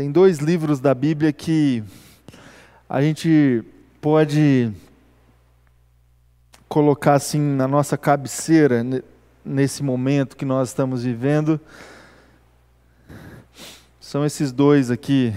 Tem 0.00 0.10
dois 0.10 0.38
livros 0.38 0.80
da 0.80 0.94
Bíblia 0.94 1.30
que 1.30 1.84
a 2.88 3.02
gente 3.02 3.62
pode 4.00 4.72
colocar 6.66 7.12
assim 7.12 7.38
na 7.38 7.68
nossa 7.68 7.98
cabeceira 7.98 8.82
nesse 9.44 9.82
momento 9.82 10.38
que 10.38 10.46
nós 10.46 10.70
estamos 10.70 11.02
vivendo. 11.02 11.60
São 14.00 14.24
esses 14.24 14.52
dois 14.52 14.90
aqui, 14.90 15.34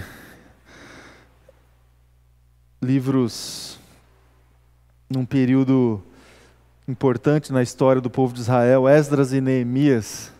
livros 2.80 3.78
num 5.10 5.26
período 5.26 6.02
importante 6.88 7.52
na 7.52 7.62
história 7.62 8.00
do 8.00 8.08
povo 8.08 8.32
de 8.32 8.40
Israel, 8.40 8.88
Esdras 8.88 9.30
e 9.34 9.42
Neemias. 9.42 10.32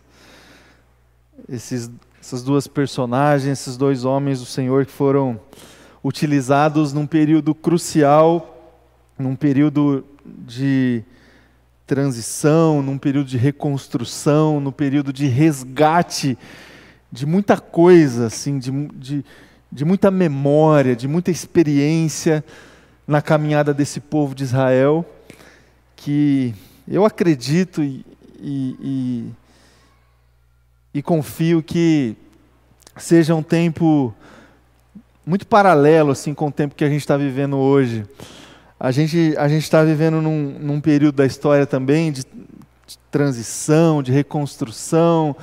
Esses 1.47 1.91
essas 2.25 2.41
duas 2.41 2.65
personagens, 2.65 3.59
esses 3.59 3.77
dois 3.77 4.03
homens 4.03 4.39
do 4.39 4.47
Senhor 4.47 4.83
que 4.83 4.91
foram 4.91 5.39
utilizados 6.03 6.91
num 6.91 7.05
período 7.05 7.53
crucial, 7.53 8.81
num 9.15 9.35
período 9.35 10.03
de 10.25 11.03
transição, 11.85 12.81
num 12.81 12.97
período 12.97 13.27
de 13.27 13.37
reconstrução, 13.37 14.59
num 14.59 14.71
período 14.71 15.13
de 15.13 15.27
resgate 15.27 16.35
de 17.11 17.27
muita 17.27 17.59
coisa, 17.59 18.25
assim, 18.25 18.57
de, 18.57 18.71
de, 18.95 19.25
de 19.71 19.85
muita 19.85 20.09
memória, 20.09 20.95
de 20.95 21.07
muita 21.07 21.29
experiência 21.29 22.43
na 23.07 23.21
caminhada 23.21 23.71
desse 23.71 23.99
povo 23.99 24.33
de 24.33 24.43
Israel, 24.43 25.05
que 25.95 26.55
eu 26.87 27.05
acredito 27.05 27.83
e, 27.83 28.03
e, 28.41 28.75
e 28.81 29.31
e 30.95 31.01
confio 31.01 31.61
que 31.61 32.15
seja 32.95 33.35
um 33.35 33.43
tempo 33.43 34.15
muito 35.25 35.45
paralelo 35.45 36.11
assim 36.11 36.33
com 36.33 36.47
o 36.47 36.51
tempo 36.51 36.73
que 36.73 36.85
a 36.85 36.89
gente 36.89 37.01
está 37.01 37.17
vivendo 37.17 37.57
hoje. 37.57 38.05
A 38.79 38.91
gente 38.91 39.35
a 39.37 39.49
gente 39.49 39.63
está 39.63 39.83
vivendo 39.83 40.21
num, 40.21 40.57
num, 40.57 40.79
período 40.79 41.15
da 41.15 41.25
história 41.25 41.65
também 41.65 42.13
de, 42.13 42.21
de 42.21 42.97
transição, 43.11 44.01
de 44.01 44.13
reconstrução, 44.13 45.35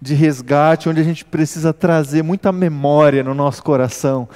de 0.00 0.14
resgate, 0.14 0.88
onde 0.88 1.00
a 1.00 1.04
gente 1.04 1.24
precisa 1.24 1.72
trazer 1.72 2.22
muita 2.22 2.52
memória 2.52 3.24
no 3.24 3.34
nosso 3.34 3.60
coração 3.60 4.28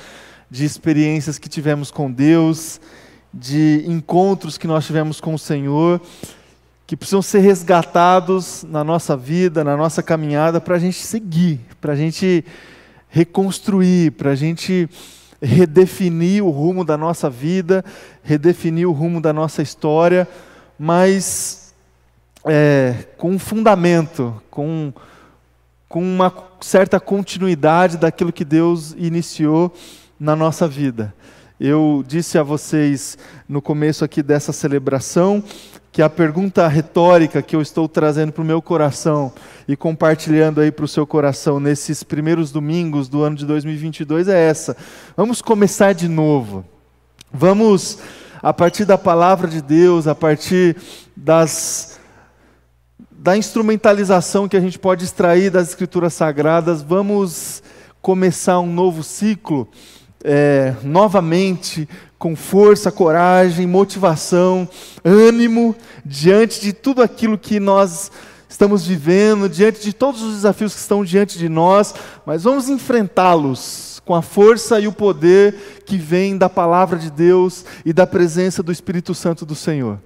de 0.51 0.65
experiências 0.65 1.39
que 1.39 1.49
tivemos 1.49 1.93
com 1.93 2.11
Deus, 2.11 2.81
de 3.33 3.85
encontros 3.87 4.59
que 4.59 4.67
nós 4.67 4.85
tivemos 4.85 5.21
com 5.21 5.33
o 5.33 5.39
Senhor 5.39 6.01
que 6.87 6.97
precisam 6.97 7.21
ser 7.21 7.41
resgatados 7.41 8.65
na 8.69 8.85
nossa 8.85 9.17
vida, 9.17 9.65
na 9.65 9.77
nossa 9.77 10.03
caminhada, 10.03 10.61
para 10.61 10.77
a 10.77 10.79
gente 10.79 11.05
seguir, 11.05 11.61
para 11.81 11.95
a 11.95 11.97
gente 11.97 12.45
reconstruir, 13.09 14.13
para 14.13 14.31
a 14.31 14.35
gente 14.37 14.89
redefinir 15.43 16.45
o 16.45 16.51
rumo 16.51 16.85
da 16.85 16.97
nossa 16.97 17.29
vida, 17.29 17.85
redefinir 18.23 18.89
o 18.89 18.93
rumo 18.93 19.21
da 19.21 19.33
nossa 19.33 19.63
história, 19.63 20.29
mas 20.79 21.75
é, 22.45 22.95
com 23.17 23.33
um 23.33 23.39
fundamento, 23.39 24.41
com, 24.49 24.93
com 25.89 26.01
uma 26.01 26.33
certa 26.61 27.01
continuidade 27.01 27.97
daquilo 27.97 28.33
que 28.33 28.45
Deus 28.45 28.95
iniciou 28.97 29.75
na 30.21 30.37
nossa 30.37 30.69
vida. 30.69 31.13
Eu 31.59 32.05
disse 32.07 32.39
a 32.39 32.43
vocês 32.43 33.19
no 33.49 33.61
começo 33.61 34.05
aqui 34.05 34.23
dessa 34.23 34.53
celebração 34.53 35.43
que 35.97 36.03
a 36.03 36.11
pergunta 36.11 36.69
retórica 36.69 37.41
que 37.41 37.57
eu 37.57 37.63
estou 37.63 37.89
trazendo 37.89 38.31
para 38.31 38.43
o 38.43 38.45
meu 38.45 38.61
coração 38.61 39.33
e 39.67 39.75
compartilhando 39.75 40.61
aí 40.61 40.71
para 40.71 40.85
o 40.85 40.89
seu 40.89 41.07
coração 41.07 41.59
nesses 41.59 42.03
primeiros 42.03 42.53
domingos 42.53 43.09
do 43.09 43.23
ano 43.23 43.35
de 43.35 43.47
2022 43.47 44.29
é 44.29 44.39
essa. 44.47 44.77
Vamos 45.17 45.41
começar 45.41 45.95
de 45.95 46.07
novo. 46.07 46.67
Vamos, 47.33 47.99
a 48.43 48.53
partir 48.53 48.85
da 48.85 48.99
palavra 48.99 49.49
de 49.49 49.63
Deus, 49.63 50.07
a 50.07 50.15
partir 50.15 50.77
das 51.17 51.99
da 53.11 53.35
instrumentalização 53.35 54.47
que 54.47 54.57
a 54.59 54.61
gente 54.61 54.79
pode 54.79 55.03
extrair 55.03 55.49
das 55.49 55.71
escrituras 55.71 56.13
sagradas, 56.13 56.83
vamos 56.83 57.63
começar 58.03 58.61
um 58.61 58.71
novo 58.71 59.03
ciclo 59.03 59.67
é, 60.27 60.75
novamente 60.83 61.89
com 62.19 62.35
força, 62.35 62.91
coragem, 62.91 63.67
motivação, 63.67 64.69
ânimo 65.05 65.77
diante 66.05 66.61
de 66.61 66.73
tudo 66.73 67.01
aquilo 67.01 67.39
que 67.39 67.61
nós 67.61 68.11
estamos 68.49 68.85
vivendo, 68.87 69.49
diante 69.49 69.81
de 69.81 69.93
todos 69.93 70.23
os 70.23 70.35
desafios 70.35 70.75
que 70.75 70.81
estão 70.81 71.05
diante 71.05 71.39
de 71.39 71.49
nós, 71.49 71.95
mas 72.25 72.43
vamos 72.43 72.69
enfrentá-los 72.69 74.03
com 74.05 74.15
a 74.15 74.23
força 74.23 74.81
e 74.81 74.89
o 74.89 74.93
poder 74.93 75.83
que 75.85 75.97
vem 75.97 76.37
da 76.37 76.49
palavra 76.49 76.99
de 76.99 77.11
Deus 77.11 77.65
e 77.85 77.93
da 77.93 78.07
presença 78.07 78.63
do 78.63 78.73
Espírito 78.73 79.15
Santo 79.15 79.47
do 79.47 79.55
Senhor. 79.55 79.99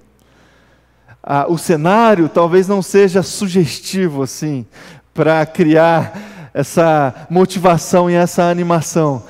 Ah, 1.23 1.47
o 1.49 1.57
cenário 1.57 2.29
talvez 2.29 2.67
não 2.67 2.83
seja 2.83 3.23
sugestivo 3.23 4.23
assim 4.23 4.67
para 5.15 5.45
criar 5.47 6.51
essa 6.53 7.27
motivação 7.31 8.11
e 8.11 8.15
essa 8.15 8.45
animação, 8.45 9.23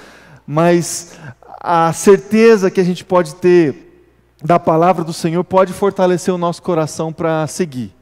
mas 0.53 1.13
a 1.61 1.93
certeza 1.93 2.73
que 2.73 2.81
a 2.81 2.85
gente 2.85 3.05
pode 3.05 3.37
ter 3.37 4.05
da 4.43 4.59
palavra 4.59 5.05
do 5.05 5.13
Senhor 5.13 5.45
pode 5.45 5.73
fortalecer 5.73 6.35
o 6.35 6.39
nosso 6.39 6.61
coração 6.61 7.13
para 7.13 7.47
seguir, 7.47 7.95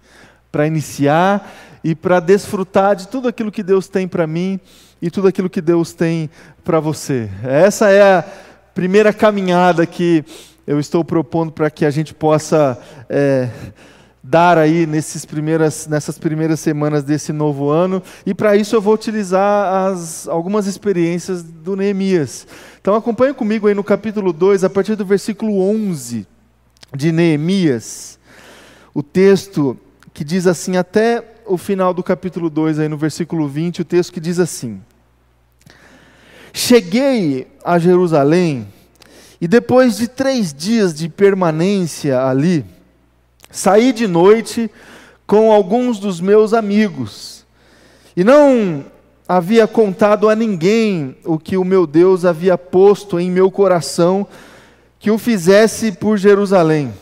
para 0.51 0.67
iniciar 0.67 1.47
e 1.85 1.95
para 1.95 2.21
desfrutar 2.21 2.97
de 2.97 3.07
tudo 3.07 3.29
aquilo 3.29 3.53
que 3.53 3.63
Deus 3.63 3.87
tem 3.87 4.09
para 4.09 4.27
mim 4.27 4.59
e 5.03 5.11
tudo 5.11 5.29
aquilo 5.29 5.51
que 5.51 5.61
Deus 5.61 5.93
tem 5.93 6.31
para 6.65 6.81
você. 6.81 7.29
Essa 7.45 7.91
é 7.91 8.01
a 8.01 8.25
primeira 8.75 9.13
caminhada 9.13 9.85
que 9.85 10.25
eu 10.67 10.81
estou 10.81 11.05
propondo 11.05 11.53
para 11.53 11.71
que 11.71 11.85
a 11.85 11.91
gente 11.91 12.15
possa 12.15 12.81
é, 13.11 13.51
dar 14.23 14.59
aí 14.59 14.87
nesses 14.87 15.25
primeiras, 15.25 15.87
nessas 15.87 16.19
primeiras 16.19 16.61
semanas 16.61 17.03
desse 17.03 17.33
novo 17.33 17.71
ano. 17.71 18.03
E 18.27 18.35
para 18.35 18.57
isso 18.57 18.75
eu 18.75 18.81
vou 18.81 18.95
utilizar 18.95 19.91
as, 19.91 20.29
algumas 20.29 20.67
experiências 20.67 21.43
do 21.43 21.77
Neemias. 21.77 22.47
Então 22.81 22.95
acompanhe 22.95 23.35
comigo 23.35 23.67
aí 23.67 23.75
no 23.75 23.85
capítulo 23.85 24.33
2, 24.33 24.65
a 24.65 24.71
partir 24.71 24.97
do 24.97 25.05
versículo 25.05 25.61
11 25.61 26.27
de 26.95 27.13
Neemias. 27.13 28.19
O 28.95 29.03
texto 29.03 29.79
que 30.13 30.25
diz 30.25 30.47
assim, 30.47 30.77
até 30.77 31.25
o 31.47 31.57
final 31.57 31.95
do 31.95 32.03
capítulo 32.03 32.51
2, 32.51 32.81
aí 32.81 32.89
no 32.89 32.97
versículo 32.97 33.49
20, 33.49 33.83
o 33.83 33.85
texto 33.85 34.13
que 34.13 34.21
diz 34.21 34.39
assim: 34.39 34.81
Cheguei 36.53 37.47
a 37.65 37.79
Jerusalém, 37.79 38.67
e 39.41 39.47
depois 39.47 39.97
de 39.97 40.09
três 40.09 40.53
dias 40.53 40.93
de 40.93 41.09
permanência 41.09 42.21
ali, 42.25 42.65
Saí 43.51 43.93
de 43.93 44.07
noite 44.07 44.71
com 45.27 45.53
alguns 45.53 45.99
dos 45.99 46.21
meus 46.21 46.55
amigos, 46.55 47.45
e 48.17 48.25
não 48.25 48.85
havia 49.29 49.67
contado 49.67 50.29
a 50.29 50.35
ninguém 50.35 51.17
o 51.25 51.39
que 51.39 51.57
o 51.57 51.65
meu 51.65 51.87
Deus 51.87 52.25
havia 52.25 52.57
posto 52.57 53.21
em 53.21 53.31
meu 53.31 53.51
coração 53.51 54.27
que 54.99 55.11
o 55.11 55.19
fizesse 55.19 55.93
por 55.93 56.17
Jerusalém. 56.17 56.93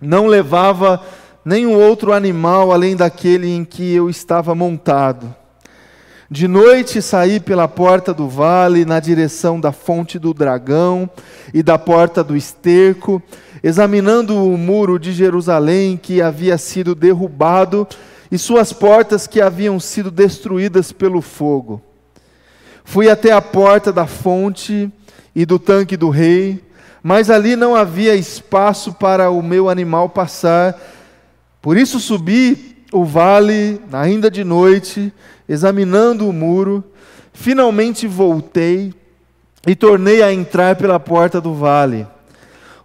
Não 0.00 0.26
levava 0.26 1.02
nenhum 1.44 1.74
outro 1.74 2.12
animal 2.12 2.72
além 2.72 2.94
daquele 2.94 3.48
em 3.48 3.64
que 3.64 3.94
eu 3.94 4.10
estava 4.10 4.54
montado. 4.54 5.34
De 6.30 6.46
noite 6.46 7.00
saí 7.00 7.38
pela 7.40 7.68
porta 7.68 8.12
do 8.12 8.28
vale, 8.28 8.84
na 8.84 9.00
direção 9.00 9.60
da 9.60 9.72
fonte 9.72 10.18
do 10.18 10.34
dragão 10.34 11.08
e 11.54 11.62
da 11.62 11.78
porta 11.78 12.22
do 12.22 12.36
esterco, 12.36 13.22
examinando 13.66 14.36
o 14.46 14.56
muro 14.56 14.96
de 14.96 15.12
Jerusalém 15.12 15.96
que 16.00 16.22
havia 16.22 16.56
sido 16.56 16.94
derrubado 16.94 17.84
e 18.30 18.38
suas 18.38 18.72
portas 18.72 19.26
que 19.26 19.40
haviam 19.40 19.80
sido 19.80 20.08
destruídas 20.08 20.92
pelo 20.92 21.20
fogo. 21.20 21.82
Fui 22.84 23.10
até 23.10 23.32
a 23.32 23.42
porta 23.42 23.92
da 23.92 24.06
fonte 24.06 24.88
e 25.34 25.44
do 25.44 25.58
tanque 25.58 25.96
do 25.96 26.10
rei, 26.10 26.62
mas 27.02 27.28
ali 27.28 27.56
não 27.56 27.74
havia 27.74 28.14
espaço 28.14 28.92
para 28.92 29.30
o 29.30 29.42
meu 29.42 29.68
animal 29.68 30.10
passar. 30.10 30.80
Por 31.60 31.76
isso 31.76 31.98
subi 31.98 32.84
o 32.92 33.04
vale, 33.04 33.80
ainda 33.92 34.30
de 34.30 34.44
noite, 34.44 35.12
examinando 35.48 36.28
o 36.28 36.32
muro. 36.32 36.84
Finalmente 37.32 38.06
voltei 38.06 38.94
e 39.66 39.74
tornei 39.74 40.22
a 40.22 40.32
entrar 40.32 40.76
pela 40.76 41.00
porta 41.00 41.40
do 41.40 41.52
vale. 41.52 42.06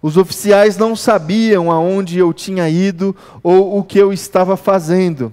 Os 0.02 0.16
oficiais 0.16 0.76
não 0.76 0.96
sabiam 0.96 1.70
aonde 1.70 2.18
eu 2.18 2.32
tinha 2.32 2.68
ido 2.68 3.14
ou 3.40 3.78
o 3.78 3.84
que 3.84 3.98
eu 3.98 4.12
estava 4.12 4.56
fazendo, 4.56 5.32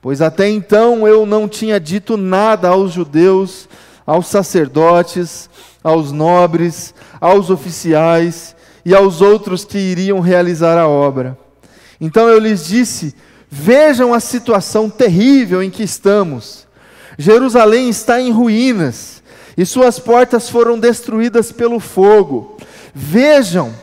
pois 0.00 0.22
até 0.22 0.48
então 0.48 1.06
eu 1.06 1.26
não 1.26 1.46
tinha 1.46 1.78
dito 1.78 2.16
nada 2.16 2.68
aos 2.68 2.92
judeus, 2.92 3.68
aos 4.06 4.26
sacerdotes, 4.28 5.50
aos 5.84 6.10
nobres, 6.10 6.94
aos 7.20 7.50
oficiais 7.50 8.56
e 8.82 8.94
aos 8.94 9.20
outros 9.20 9.66
que 9.66 9.76
iriam 9.76 10.20
realizar 10.20 10.78
a 10.78 10.88
obra. 10.88 11.36
Então 12.00 12.28
eu 12.28 12.38
lhes 12.38 12.66
disse: 12.66 13.14
Vejam 13.50 14.14
a 14.14 14.20
situação 14.20 14.88
terrível 14.88 15.62
em 15.62 15.68
que 15.68 15.82
estamos. 15.82 16.66
Jerusalém 17.18 17.90
está 17.90 18.18
em 18.18 18.30
ruínas 18.30 19.22
e 19.56 19.66
suas 19.66 19.98
portas 19.98 20.48
foram 20.48 20.78
destruídas 20.78 21.52
pelo 21.52 21.78
fogo. 21.80 22.56
Vejam, 22.94 23.74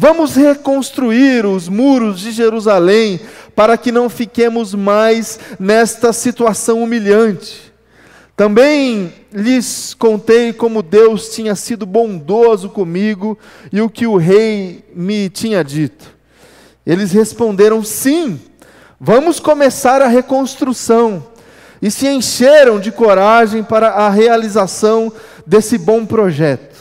vamos 0.00 0.36
reconstruir 0.36 1.44
os 1.44 1.68
muros 1.68 2.20
de 2.20 2.30
Jerusalém, 2.30 3.18
para 3.56 3.76
que 3.76 3.90
não 3.90 4.08
fiquemos 4.08 4.72
mais 4.72 5.40
nesta 5.58 6.12
situação 6.12 6.84
humilhante. 6.84 7.72
Também 8.36 9.12
lhes 9.32 9.94
contei 9.94 10.52
como 10.52 10.84
Deus 10.84 11.30
tinha 11.30 11.56
sido 11.56 11.84
bondoso 11.84 12.68
comigo 12.68 13.36
e 13.72 13.80
o 13.80 13.90
que 13.90 14.06
o 14.06 14.16
rei 14.16 14.84
me 14.94 15.28
tinha 15.28 15.64
dito. 15.64 16.14
Eles 16.86 17.10
responderam: 17.10 17.82
sim, 17.82 18.40
vamos 19.00 19.40
começar 19.40 20.00
a 20.00 20.06
reconstrução. 20.06 21.26
E 21.82 21.90
se 21.90 22.06
encheram 22.06 22.78
de 22.78 22.92
coragem 22.92 23.64
para 23.64 23.88
a 23.88 24.08
realização 24.08 25.12
desse 25.44 25.76
bom 25.76 26.06
projeto. 26.06 26.77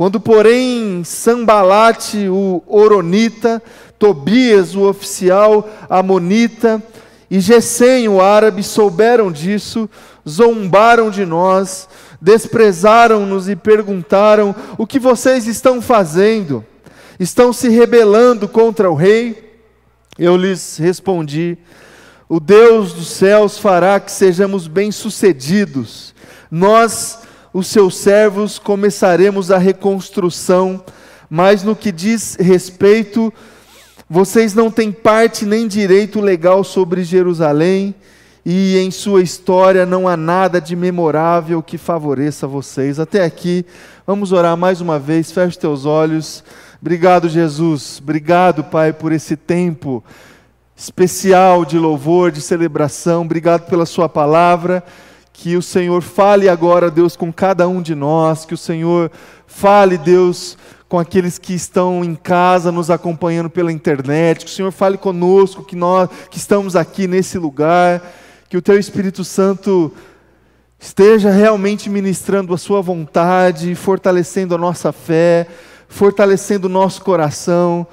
Quando, 0.00 0.18
porém, 0.18 1.04
Sambalate, 1.04 2.26
o 2.26 2.62
Oronita, 2.66 3.62
Tobias, 3.98 4.74
o 4.74 4.88
oficial 4.88 5.68
Amonita, 5.90 6.82
e 7.30 7.38
Gesem, 7.38 8.08
o 8.08 8.18
árabe, 8.18 8.62
souberam 8.62 9.30
disso, 9.30 9.90
zombaram 10.26 11.10
de 11.10 11.26
nós, 11.26 11.86
desprezaram-nos 12.18 13.46
e 13.46 13.54
perguntaram: 13.54 14.56
O 14.78 14.86
que 14.86 14.98
vocês 14.98 15.46
estão 15.46 15.82
fazendo? 15.82 16.64
Estão 17.18 17.52
se 17.52 17.68
rebelando 17.68 18.48
contra 18.48 18.90
o 18.90 18.94
rei? 18.94 19.60
Eu 20.18 20.34
lhes 20.34 20.78
respondi: 20.78 21.58
O 22.26 22.40
Deus 22.40 22.94
dos 22.94 23.08
céus 23.08 23.58
fará 23.58 24.00
que 24.00 24.10
sejamos 24.10 24.66
bem-sucedidos. 24.66 26.14
Nós, 26.50 27.18
os 27.52 27.66
seus 27.66 27.96
servos, 27.96 28.58
começaremos 28.58 29.50
a 29.50 29.58
reconstrução, 29.58 30.82
mas 31.28 31.62
no 31.62 31.74
que 31.74 31.90
diz 31.90 32.36
respeito, 32.38 33.32
vocês 34.08 34.54
não 34.54 34.70
têm 34.70 34.92
parte 34.92 35.44
nem 35.44 35.66
direito 35.66 36.20
legal 36.20 36.64
sobre 36.64 37.04
Jerusalém 37.04 37.94
e 38.44 38.78
em 38.78 38.90
sua 38.90 39.22
história 39.22 39.84
não 39.84 40.08
há 40.08 40.16
nada 40.16 40.60
de 40.60 40.74
memorável 40.74 41.62
que 41.62 41.76
favoreça 41.76 42.46
vocês. 42.46 42.98
Até 42.98 43.24
aqui, 43.24 43.64
vamos 44.06 44.32
orar 44.32 44.56
mais 44.56 44.80
uma 44.80 44.98
vez, 44.98 45.30
feche 45.30 45.58
teus 45.58 45.84
olhos. 45.84 46.42
Obrigado, 46.80 47.28
Jesus. 47.28 48.00
Obrigado, 48.02 48.64
Pai, 48.64 48.92
por 48.92 49.12
esse 49.12 49.36
tempo 49.36 50.02
especial 50.76 51.64
de 51.64 51.78
louvor, 51.78 52.30
de 52.30 52.40
celebração. 52.40 53.22
Obrigado 53.22 53.66
pela 53.68 53.84
Sua 53.84 54.08
palavra. 54.08 54.82
Que 55.42 55.56
o 55.56 55.62
Senhor 55.62 56.02
fale 56.02 56.50
agora, 56.50 56.90
Deus, 56.90 57.16
com 57.16 57.32
cada 57.32 57.66
um 57.66 57.80
de 57.80 57.94
nós. 57.94 58.44
Que 58.44 58.52
o 58.52 58.58
Senhor 58.58 59.10
fale, 59.46 59.96
Deus, 59.96 60.58
com 60.86 60.98
aqueles 60.98 61.38
que 61.38 61.54
estão 61.54 62.04
em 62.04 62.14
casa 62.14 62.70
nos 62.70 62.90
acompanhando 62.90 63.48
pela 63.48 63.72
internet. 63.72 64.44
Que 64.44 64.50
o 64.50 64.54
Senhor 64.54 64.70
fale 64.70 64.98
conosco, 64.98 65.64
que 65.64 65.74
nós 65.74 66.10
que 66.30 66.36
estamos 66.36 66.76
aqui 66.76 67.06
nesse 67.06 67.38
lugar 67.38 68.02
que 68.50 68.56
o 68.58 68.60
Teu 68.60 68.78
Espírito 68.78 69.24
Santo 69.24 69.90
esteja 70.78 71.30
realmente 71.30 71.88
ministrando 71.88 72.52
a 72.52 72.58
Sua 72.58 72.82
vontade, 72.82 73.74
fortalecendo 73.74 74.54
a 74.54 74.58
nossa 74.58 74.92
fé, 74.92 75.46
fortalecendo 75.88 76.66
o 76.66 76.70
nosso 76.70 77.00
coração 77.00 77.86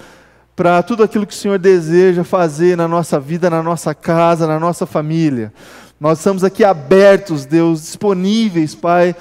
para 0.53 0.83
tudo 0.83 1.01
aquilo 1.01 1.25
que 1.25 1.33
o 1.33 1.38
Senhor 1.38 1.59
deseja 1.59 2.25
fazer 2.25 2.75
na 2.75 2.89
nossa 2.89 3.21
vida, 3.21 3.50
na 3.50 3.63
nossa 3.63 3.95
casa, 3.95 4.47
na 4.47 4.59
nossa 4.59 4.85
família. 4.85 5.53
Nós 5.99 6.19
estamos 6.19 6.44
aqui 6.44 6.63
abertos, 6.63 7.44
Deus, 7.44 7.81
disponíveis, 7.81 8.75
Pai, 8.75 9.15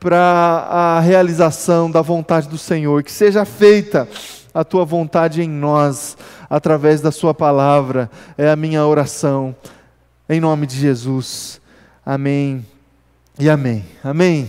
para 0.00 0.18
a 0.18 1.00
realização 1.00 1.90
da 1.90 2.00
vontade 2.00 2.48
do 2.48 2.56
Senhor. 2.56 3.02
Que 3.02 3.12
seja 3.12 3.44
feita 3.44 4.08
a 4.54 4.64
tua 4.64 4.82
vontade 4.82 5.42
em 5.42 5.48
nós, 5.48 6.16
através 6.48 7.02
da 7.02 7.12
Sua 7.12 7.34
palavra, 7.34 8.10
é 8.38 8.48
a 8.48 8.56
minha 8.56 8.86
oração. 8.86 9.54
Em 10.26 10.40
nome 10.40 10.66
de 10.66 10.74
Jesus. 10.78 11.60
Amém 12.04 12.64
e 13.38 13.50
amém. 13.50 13.84
Amém. 14.02 14.48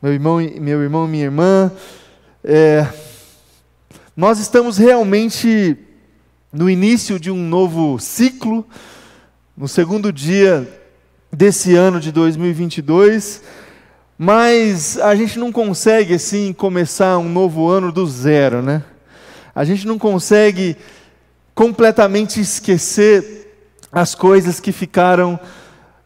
Meu 0.00 0.14
irmão, 0.14 0.38
meu 0.38 0.82
irmão 0.82 1.06
minha 1.06 1.24
irmã, 1.24 1.70
é, 2.42 2.88
nós 4.16 4.38
estamos 4.38 4.78
realmente 4.78 5.76
no 6.50 6.70
início 6.70 7.20
de 7.20 7.30
um 7.30 7.46
novo 7.46 7.98
ciclo, 7.98 8.66
no 9.54 9.68
segundo 9.68 10.10
dia 10.10 10.79
desse 11.32 11.74
ano 11.74 12.00
de 12.00 12.10
2022, 12.10 13.42
mas 14.18 14.98
a 14.98 15.14
gente 15.14 15.38
não 15.38 15.52
consegue 15.52 16.14
assim 16.14 16.52
começar 16.52 17.18
um 17.18 17.28
novo 17.28 17.68
ano 17.68 17.92
do 17.92 18.06
zero, 18.06 18.60
né? 18.60 18.82
A 19.54 19.64
gente 19.64 19.86
não 19.86 19.98
consegue 19.98 20.76
completamente 21.54 22.40
esquecer 22.40 23.54
as 23.92 24.14
coisas 24.14 24.60
que 24.60 24.72
ficaram 24.72 25.38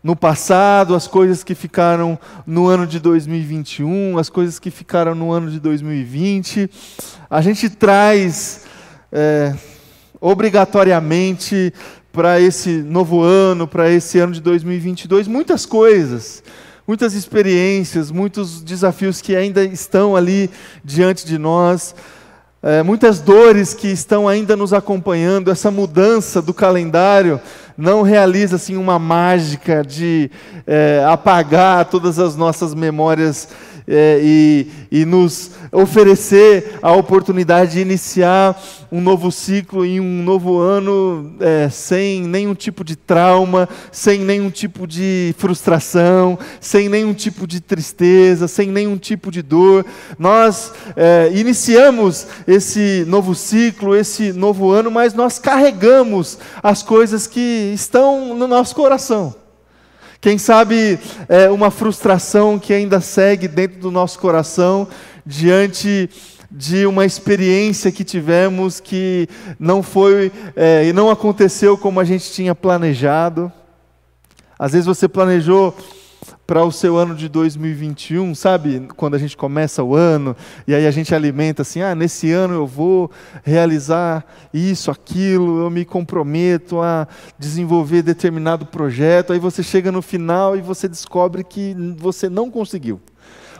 no 0.03 0.15
passado, 0.15 0.95
as 0.95 1.07
coisas 1.07 1.43
que 1.43 1.55
ficaram 1.55 2.19
no 2.47 2.67
ano 2.67 2.87
de 2.87 3.01
2021, 3.01 4.19
as 4.19 4.29
coisas 4.29 4.59
que 4.59 4.71
ficaram 4.71 5.15
no 5.15 5.33
ano 5.33 5.51
de 5.51 5.59
2020. 5.59 6.71
A 7.31 7.41
gente 7.41 7.71
traz 7.71 8.67
é, 9.11 9.55
obrigatoriamente 10.21 11.73
para 12.15 12.41
esse 12.41 12.71
novo 12.71 13.23
ano, 13.23 13.67
para 13.67 13.91
esse 13.91 14.21
ano 14.21 14.33
de 14.33 14.41
2022, 14.41 15.27
muitas 15.27 15.67
coisas, 15.67 16.45
muitas 16.87 17.13
experiências, 17.13 18.13
muitos 18.13 18.63
desafios 18.63 19.21
que 19.21 19.35
ainda 19.35 19.65
estão 19.65 20.15
ali 20.15 20.49
diante 20.85 21.27
de 21.27 21.37
nós 21.37 21.95
é, 22.67 22.83
muitas 22.83 23.21
dores 23.21 23.75
que 23.75 23.89
estão 23.89 24.27
ainda 24.27 24.57
nos 24.57 24.73
acompanhando, 24.73 25.51
essa 25.51 25.71
mudança 25.71 26.41
do 26.41 26.55
calendário 26.55 27.39
não 27.77 28.01
realiza 28.01 28.57
assim 28.57 28.75
uma 28.75 28.99
mágica 28.99 29.85
de 29.85 30.31
é, 30.67 31.05
apagar 31.07 31.85
todas 31.85 32.19
as 32.19 32.37
nossas 32.37 32.73
memórias 32.73 33.51
é, 33.87 34.21
e, 34.23 34.67
e 34.91 35.05
nos 35.05 35.51
oferecer 35.71 36.79
a 36.81 36.93
oportunidade 36.93 37.73
de 37.73 37.81
iniciar 37.81 38.61
um 38.91 39.01
novo 39.01 39.31
ciclo 39.31 39.85
e 39.85 40.01
um 40.01 40.23
novo 40.23 40.59
ano 40.59 41.35
é, 41.41 41.69
sem 41.69 42.23
nenhum 42.23 42.55
tipo 42.55 42.85
de 42.85 42.97
trauma, 42.97 43.69
sem 43.91 44.21
nenhum 44.21 44.51
tipo 44.51 44.87
de 44.87 45.35
frustração, 45.37 46.39
sem 46.61 46.89
nenhum 46.89 47.13
tipo 47.13 47.47
de 47.47 47.61
tristeza, 47.61 48.47
sem 48.47 48.69
nenhum 48.69 48.97
tipo 48.97 49.31
de 49.31 49.43
dor. 49.43 49.85
Nós 50.19 50.73
é, 50.97 51.31
iniciamos 51.35 52.27
esse 52.47 53.05
novo 53.07 53.35
ciclo, 53.35 53.97
esse 53.97 54.33
novo 54.33 54.71
ano, 54.71 54.91
mas 54.91 55.13
nós 55.13 55.39
carregamos 55.39 56.39
as 56.63 56.83
coisas 56.83 57.27
que 57.27 57.73
estão 57.75 58.35
no 58.35 58.47
nosso 58.47 58.75
coração. 58.75 59.44
Quem 60.25 60.39
sabe 60.39 60.99
é, 61.29 61.51
uma 61.51 61.71
frustração 61.71 62.59
que 62.59 62.73
ainda 62.73 62.99
segue 62.99 63.47
dentro 63.47 63.79
do 63.79 63.91
nosso 63.91 64.19
coração 64.19 64.89
diante 65.27 66.09
de 66.51 66.87
uma 66.87 67.05
experiência 67.05 67.93
que 67.93 68.03
tivemos 68.03 68.81
que 68.81 69.29
não 69.61 69.83
foi 69.83 70.33
é, 70.57 70.87
e 70.87 70.95
não 70.95 71.11
aconteceu 71.11 71.77
como 71.77 72.01
a 72.01 72.05
gente 72.05 72.33
tinha 72.33 72.55
planejado. 72.55 73.53
Às 74.59 74.73
vezes 74.73 74.87
você 74.87 75.07
planejou 75.07 75.77
para 76.47 76.63
o 76.65 76.71
seu 76.71 76.97
ano 76.97 77.15
de 77.15 77.29
2021, 77.29 78.35
sabe? 78.35 78.87
Quando 78.97 79.15
a 79.15 79.19
gente 79.19 79.37
começa 79.37 79.83
o 79.83 79.95
ano 79.95 80.37
e 80.67 80.75
aí 80.75 80.87
a 80.87 80.91
gente 80.91 81.15
alimenta 81.15 81.63
assim: 81.63 81.81
ah, 81.81 81.95
nesse 81.95 82.31
ano 82.33 82.55
eu 82.55 82.67
vou 82.67 83.11
realizar 83.43 84.25
isso, 84.53 84.91
aquilo, 84.91 85.63
eu 85.63 85.71
me 85.71 85.85
comprometo 85.85 86.81
a 86.81 87.09
desenvolver 87.39 88.03
determinado 88.03 88.67
projeto. 88.67 89.33
Aí 89.33 89.39
você 89.39 89.63
chega 89.63 89.91
no 89.91 90.03
final 90.03 90.57
e 90.57 90.61
você 90.61 90.87
descobre 90.87 91.43
que 91.43 91.75
você 91.97 92.29
não 92.29 92.51
conseguiu. 92.51 93.01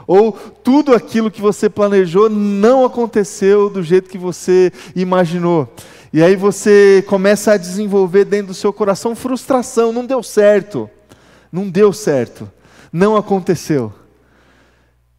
Ou 0.07 0.31
tudo 0.31 0.93
aquilo 0.93 1.31
que 1.31 1.41
você 1.41 1.67
planejou 1.67 2.29
não 2.29 2.85
aconteceu 2.85 3.71
do 3.71 3.81
jeito 3.81 4.07
que 4.07 4.19
você 4.19 4.71
imaginou. 4.95 5.73
E 6.13 6.21
aí 6.21 6.35
você 6.35 7.03
começa 7.07 7.53
a 7.53 7.57
desenvolver 7.57 8.25
dentro 8.25 8.47
do 8.47 8.53
seu 8.53 8.71
coração 8.71 9.15
frustração, 9.15 9.91
não 9.91 10.05
deu 10.05 10.21
certo. 10.21 10.87
Não 11.51 11.67
deu 11.67 11.91
certo 11.91 12.47
não 12.95 13.17
aconteceu. 13.17 13.91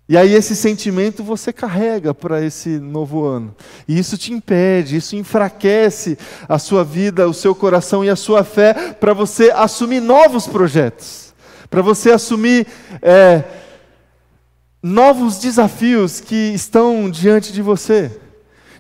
E 0.09 0.17
aí 0.17 0.33
esse 0.33 0.57
sentimento 0.57 1.23
você 1.23 1.53
carrega 1.53 2.15
para 2.15 2.43
esse 2.43 2.79
novo 2.79 3.27
ano. 3.27 3.55
E 3.87 3.99
isso 3.99 4.17
te 4.17 4.33
impede, 4.33 4.97
isso 4.97 5.15
enfraquece 5.15 6.17
a 6.49 6.59
sua 6.59 6.83
vida, 6.83 7.29
o 7.29 7.35
seu 7.35 7.55
coração 7.55 8.03
e 8.03 8.09
a 8.09 8.17
sua 8.17 8.45
fé 8.45 8.95
para 8.95 9.13
você 9.13 9.53
assumir 9.55 10.01
novos 10.01 10.47
projetos, 10.47 11.35
para 11.69 11.83
você 11.83 12.13
assumir 12.13 12.67
é, 13.03 13.45
novos 14.83 15.39
desafios 15.39 16.19
que 16.19 16.53
estão 16.55 17.11
diante 17.11 17.53
de 17.53 17.61
você. 17.61 18.11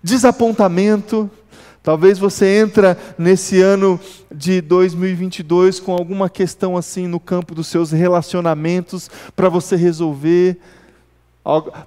Desapontamento, 0.03 1.31
Talvez 1.87 2.19
você 2.19 2.59
entra 2.59 2.99
nesse 3.17 3.63
ano 3.63 4.01
de 4.35 4.61
2022 4.61 5.79
com 5.79 5.93
alguma 5.93 6.29
questão 6.29 6.77
assim 6.77 7.07
no 7.07 7.21
campo 7.21 7.55
dos 7.55 7.69
seus 7.69 7.93
relacionamentos 7.93 9.09
para 9.37 9.49
você 9.49 9.77
resolver. 9.77 10.59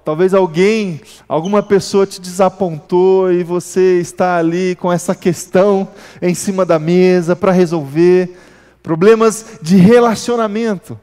Talvez 0.02 0.32
alguém, 0.32 1.02
alguma 1.28 1.62
pessoa 1.62 2.06
te 2.06 2.18
desapontou 2.18 3.30
e 3.30 3.44
você 3.44 4.00
está 4.00 4.38
ali 4.38 4.74
com 4.74 4.90
essa 4.90 5.14
questão 5.14 5.86
em 6.22 6.32
cima 6.32 6.64
da 6.64 6.78
mesa 6.78 7.36
para 7.36 7.52
resolver. 7.52 8.38
Problemas 8.82 9.58
de 9.60 9.76
relacionamento 9.76 10.98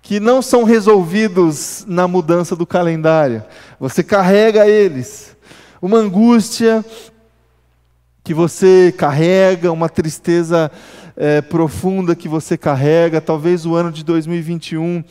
que 0.00 0.20
não 0.20 0.40
são 0.40 0.62
resolvidos 0.62 1.84
na 1.84 2.06
mudança 2.06 2.54
do 2.54 2.64
calendário. 2.64 3.42
Você 3.80 4.04
carrega 4.04 4.68
eles. 4.68 5.36
Uma 5.82 5.98
angústia 5.98 6.84
que 8.30 8.34
você 8.34 8.94
carrega, 8.96 9.72
uma 9.72 9.88
tristeza 9.88 10.70
é, 11.16 11.40
profunda 11.40 12.14
que 12.14 12.28
você 12.28 12.56
carrega. 12.56 13.20
Talvez 13.20 13.66
o 13.66 13.74
ano 13.74 13.90
de 13.90 14.04
2021 14.04 15.02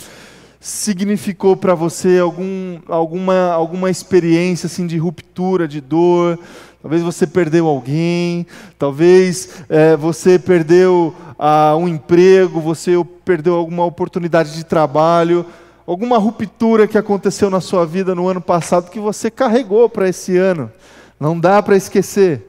significou 0.58 1.58
para 1.58 1.76
você 1.76 2.18
algum, 2.18 2.80
alguma, 2.88 3.52
alguma 3.52 3.90
experiência 3.90 4.68
assim, 4.68 4.88
de 4.88 4.98
ruptura, 4.98 5.68
de 5.68 5.82
dor. 5.82 6.40
Talvez 6.82 7.04
você 7.04 7.28
perdeu 7.28 7.68
alguém, 7.68 8.48
talvez 8.78 9.50
é, 9.68 9.98
você 9.98 10.40
perdeu 10.40 11.14
ah, 11.38 11.76
um 11.76 11.90
emprego, 11.90 12.62
você 12.62 12.94
perdeu 13.26 13.56
alguma 13.56 13.84
oportunidade 13.84 14.56
de 14.56 14.64
trabalho, 14.64 15.46
alguma 15.86 16.18
ruptura 16.18 16.88
que 16.88 16.98
aconteceu 16.98 17.50
na 17.50 17.60
sua 17.60 17.86
vida 17.86 18.16
no 18.16 18.30
ano 18.30 18.40
passado 18.40 18.90
que 18.90 18.98
você 18.98 19.30
carregou 19.30 19.90
para 19.90 20.08
esse 20.08 20.38
ano. 20.38 20.72
Não 21.20 21.38
dá 21.38 21.62
para 21.62 21.76
esquecer. 21.76 22.49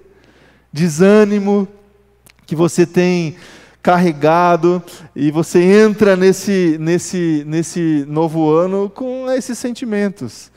Desânimo 0.72 1.66
que 2.46 2.54
você 2.54 2.86
tem 2.86 3.36
carregado 3.82 4.82
e 5.14 5.30
você 5.30 5.62
entra 5.62 6.16
nesse, 6.16 6.76
nesse, 6.78 7.44
nesse 7.46 8.04
novo 8.08 8.50
ano 8.50 8.90
com 8.90 9.30
esses 9.30 9.58
sentimentos, 9.58 10.50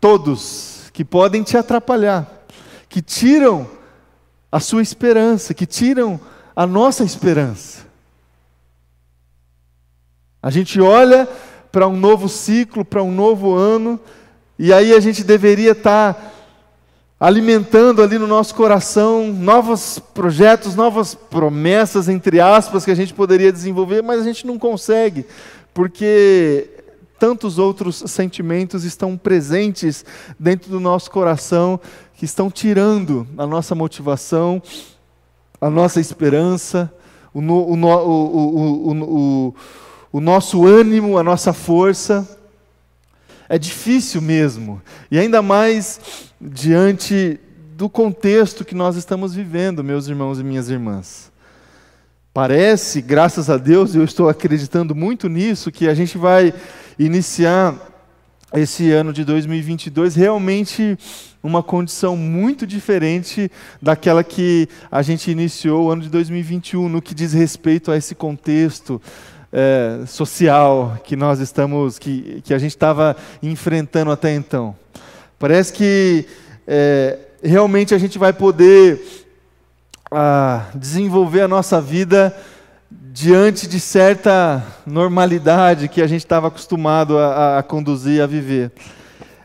todos, 0.00 0.90
que 0.92 1.04
podem 1.04 1.42
te 1.42 1.56
atrapalhar, 1.56 2.44
que 2.88 3.00
tiram 3.00 3.68
a 4.50 4.60
sua 4.60 4.82
esperança, 4.82 5.54
que 5.54 5.64
tiram 5.64 6.20
a 6.54 6.66
nossa 6.66 7.02
esperança. 7.02 7.86
A 10.42 10.50
gente 10.50 10.80
olha 10.80 11.26
para 11.70 11.88
um 11.88 11.96
novo 11.96 12.28
ciclo, 12.28 12.84
para 12.84 13.02
um 13.02 13.10
novo 13.10 13.54
ano, 13.54 13.98
e 14.58 14.72
aí 14.72 14.92
a 14.92 15.00
gente 15.00 15.24
deveria 15.24 15.72
estar 15.72 16.14
tá 16.14 16.32
alimentando 17.22 18.02
ali 18.02 18.18
no 18.18 18.26
nosso 18.26 18.52
coração 18.52 19.32
novos 19.32 20.00
projetos, 20.12 20.74
novas 20.74 21.14
promessas, 21.14 22.08
entre 22.08 22.40
aspas, 22.40 22.84
que 22.84 22.90
a 22.90 22.96
gente 22.96 23.14
poderia 23.14 23.52
desenvolver, 23.52 24.02
mas 24.02 24.20
a 24.20 24.24
gente 24.24 24.44
não 24.44 24.58
consegue, 24.58 25.24
porque 25.72 26.68
tantos 27.20 27.60
outros 27.60 28.02
sentimentos 28.08 28.82
estão 28.82 29.16
presentes 29.16 30.04
dentro 30.36 30.68
do 30.68 30.80
nosso 30.80 31.12
coração 31.12 31.78
que 32.16 32.24
estão 32.24 32.50
tirando 32.50 33.24
a 33.38 33.46
nossa 33.46 33.72
motivação, 33.72 34.60
a 35.60 35.70
nossa 35.70 36.00
esperança, 36.00 36.92
o, 37.32 37.38
o, 37.38 37.74
o, 38.94 39.54
o 40.10 40.20
nosso 40.20 40.66
ânimo, 40.66 41.16
a 41.16 41.22
nossa 41.22 41.52
força. 41.52 42.41
É 43.52 43.58
difícil 43.58 44.22
mesmo, 44.22 44.80
e 45.10 45.18
ainda 45.18 45.42
mais 45.42 46.00
diante 46.40 47.38
do 47.76 47.86
contexto 47.86 48.64
que 48.64 48.74
nós 48.74 48.96
estamos 48.96 49.34
vivendo, 49.34 49.84
meus 49.84 50.08
irmãos 50.08 50.40
e 50.40 50.42
minhas 50.42 50.70
irmãs. 50.70 51.30
Parece, 52.32 53.02
graças 53.02 53.50
a 53.50 53.58
Deus, 53.58 53.94
eu 53.94 54.04
estou 54.04 54.26
acreditando 54.26 54.94
muito 54.94 55.28
nisso, 55.28 55.70
que 55.70 55.86
a 55.86 55.92
gente 55.92 56.16
vai 56.16 56.54
iniciar 56.98 57.74
esse 58.54 58.90
ano 58.90 59.12
de 59.12 59.22
2022 59.22 60.14
realmente 60.14 60.98
uma 61.42 61.62
condição 61.62 62.16
muito 62.16 62.66
diferente 62.66 63.50
daquela 63.82 64.24
que 64.24 64.66
a 64.90 65.02
gente 65.02 65.30
iniciou 65.30 65.84
o 65.84 65.90
ano 65.90 66.00
de 66.00 66.08
2021, 66.08 66.88
no 66.88 67.02
que 67.02 67.14
diz 67.14 67.34
respeito 67.34 67.90
a 67.90 67.98
esse 67.98 68.14
contexto 68.14 68.98
é, 69.52 70.06
social 70.06 70.98
que 71.04 71.14
nós 71.14 71.38
estamos, 71.38 71.98
que, 71.98 72.40
que 72.42 72.54
a 72.54 72.58
gente 72.58 72.70
estava 72.70 73.14
enfrentando 73.42 74.10
até 74.10 74.34
então. 74.34 74.74
Parece 75.38 75.72
que 75.72 76.26
é, 76.66 77.18
realmente 77.42 77.94
a 77.94 77.98
gente 77.98 78.18
vai 78.18 78.32
poder 78.32 79.26
ah, 80.10 80.66
desenvolver 80.74 81.42
a 81.42 81.48
nossa 81.48 81.80
vida 81.80 82.34
diante 82.90 83.66
de 83.66 83.78
certa 83.78 84.64
normalidade 84.86 85.88
que 85.88 86.00
a 86.00 86.06
gente 86.06 86.20
estava 86.20 86.48
acostumado 86.48 87.18
a, 87.18 87.58
a, 87.58 87.62
conduzir, 87.62 88.22
a 88.22 88.26
viver. 88.26 88.72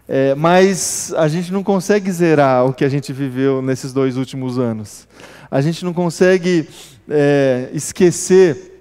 É, 0.07 0.33
mas 0.35 1.13
a 1.17 1.27
gente 1.27 1.51
não 1.51 1.63
consegue 1.63 2.09
zerar 2.11 2.65
o 2.65 2.73
que 2.73 2.85
a 2.85 2.89
gente 2.89 3.11
viveu 3.11 3.61
nesses 3.61 3.91
dois 3.91 4.15
últimos 4.15 4.57
anos. 4.57 5.05
A 5.51 5.59
gente 5.59 5.83
não 5.83 5.93
consegue 5.93 6.69
é, 7.09 7.69
esquecer 7.73 8.76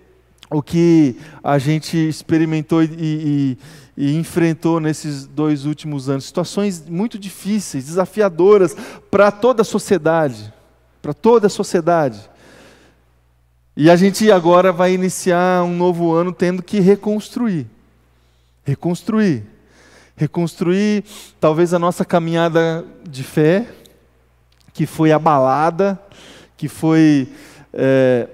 o 0.50 0.62
que 0.62 1.16
a 1.42 1.58
gente 1.58 1.96
experimentou 1.96 2.82
e, 2.82 2.88
e, 2.98 3.58
e 3.96 4.16
enfrentou 4.16 4.78
nesses 4.80 5.26
dois 5.26 5.64
últimos 5.64 6.08
anos. 6.08 6.24
Situações 6.24 6.88
muito 6.88 7.18
difíceis, 7.18 7.86
desafiadoras 7.86 8.76
para 9.10 9.30
toda 9.30 9.62
a 9.62 9.64
sociedade. 9.64 10.52
Para 11.02 11.12
toda 11.12 11.46
a 11.46 11.50
sociedade. 11.50 12.30
E 13.76 13.90
a 13.90 13.96
gente 13.96 14.30
agora 14.32 14.72
vai 14.72 14.94
iniciar 14.94 15.62
um 15.62 15.76
novo 15.76 16.12
ano 16.14 16.32
tendo 16.32 16.62
que 16.62 16.80
reconstruir. 16.80 17.66
Reconstruir. 18.64 19.44
Reconstruir 20.16 21.04
talvez 21.38 21.74
a 21.74 21.78
nossa 21.78 22.04
caminhada 22.04 22.84
de 23.06 23.22
fé, 23.22 23.68
que 24.72 24.86
foi 24.86 25.12
abalada, 25.12 26.00
que 26.56 26.68
foi 26.68 27.28
é, 27.72 28.26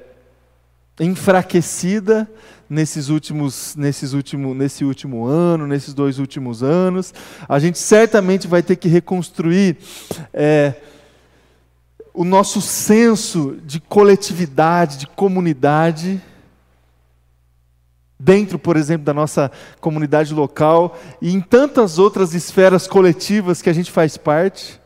enfraquecida 1.05 2.31
nesses 2.69 3.09
últimos, 3.09 3.77
nesses 3.77 4.13
último, 4.13 4.55
nesse 4.55 4.85
último 4.85 5.27
ano, 5.27 5.67
nesses 5.67 5.93
dois 5.93 6.19
últimos 6.19 6.63
anos. 6.63 7.13
A 7.49 7.59
gente 7.59 7.79
certamente 7.79 8.47
vai 8.49 8.63
ter 8.63 8.77
que 8.77 8.89
reconstruir 8.89 9.77
é, 10.33 10.75
o 12.15 12.25
nosso 12.25 12.61
senso 12.61 13.59
de 13.65 13.81
coletividade, 13.81 14.99
de 14.99 15.07
comunidade, 15.07 16.21
dentro, 18.19 18.59
por 18.59 18.77
exemplo, 18.77 19.05
da 19.05 19.13
nossa 19.13 19.51
comunidade 19.81 20.33
local 20.33 20.97
e 21.21 21.35
em 21.35 21.41
tantas 21.41 21.99
outras 21.99 22.35
esferas 22.35 22.87
coletivas 22.87 23.61
que 23.61 23.69
a 23.69 23.73
gente 23.73 23.91
faz 23.91 24.17
parte. 24.17 24.81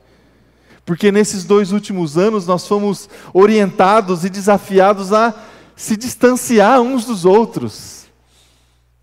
Porque 0.87 1.13
nesses 1.13 1.45
dois 1.45 1.71
últimos 1.71 2.17
anos 2.17 2.47
nós 2.47 2.67
fomos 2.67 3.11
orientados 3.35 4.25
e 4.25 4.31
desafiados 4.31 5.13
a 5.13 5.35
se 5.77 5.97
distanciar 5.97 6.81
uns 6.81 7.05
dos 7.05 7.27
outros. 7.27 8.07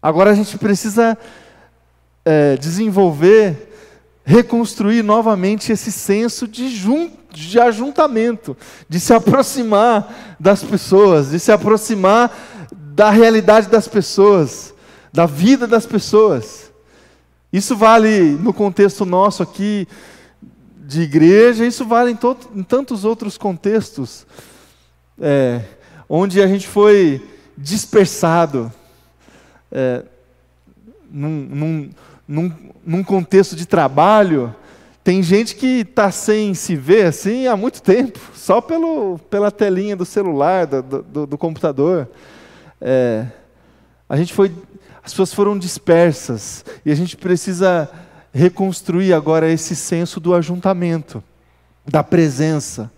Agora 0.01 0.31
a 0.31 0.33
gente 0.33 0.57
precisa 0.57 1.17
é, 2.25 2.57
desenvolver, 2.57 3.71
reconstruir 4.25 5.03
novamente 5.03 5.71
esse 5.71 5.91
senso 5.91 6.47
de, 6.47 6.69
jun 6.69 7.11
de 7.31 7.59
ajuntamento, 7.59 8.57
de 8.89 8.99
se 8.99 9.13
aproximar 9.13 10.35
das 10.39 10.63
pessoas, 10.63 11.29
de 11.29 11.39
se 11.39 11.51
aproximar 11.51 12.35
da 12.73 13.09
realidade 13.11 13.67
das 13.67 13.87
pessoas, 13.87 14.73
da 15.11 15.25
vida 15.25 15.67
das 15.67 15.85
pessoas. 15.85 16.71
Isso 17.51 17.75
vale 17.75 18.31
no 18.31 18.51
contexto 18.51 19.05
nosso 19.05 19.43
aqui 19.43 19.87
de 20.85 21.01
igreja, 21.01 21.65
isso 21.65 21.85
vale 21.85 22.11
em, 22.11 22.19
em 22.55 22.63
tantos 22.63 23.05
outros 23.05 23.37
contextos. 23.37 24.25
É, 25.19 25.61
onde 26.15 26.39
a 26.43 26.45
gente 26.45 26.67
foi 26.67 27.27
dispersado 27.57 28.71
é, 29.71 30.03
num, 31.09 31.29
num, 31.49 31.89
num, 32.27 32.53
num 32.85 33.03
contexto 33.03 33.55
de 33.55 33.65
trabalho. 33.65 34.55
Tem 35.03 35.23
gente 35.23 35.55
que 35.55 35.79
está 35.79 36.11
sem 36.11 36.53
se 36.53 36.75
ver 36.75 37.07
assim 37.07 37.47
há 37.47 37.57
muito 37.57 37.81
tempo, 37.81 38.19
só 38.35 38.61
pelo, 38.61 39.17
pela 39.27 39.49
telinha 39.49 39.95
do 39.95 40.05
celular, 40.05 40.67
do, 40.67 41.01
do, 41.01 41.25
do 41.25 41.35
computador. 41.35 42.07
É, 42.79 43.25
a 44.07 44.15
gente 44.15 44.35
foi, 44.35 44.53
as 45.03 45.13
pessoas 45.13 45.33
foram 45.33 45.57
dispersas 45.57 46.63
e 46.85 46.91
a 46.91 46.95
gente 46.95 47.17
precisa 47.17 47.89
reconstruir 48.31 49.13
agora 49.13 49.51
esse 49.51 49.75
senso 49.75 50.19
do 50.19 50.35
ajuntamento, 50.35 51.23
da 51.87 52.03
presença 52.03 52.91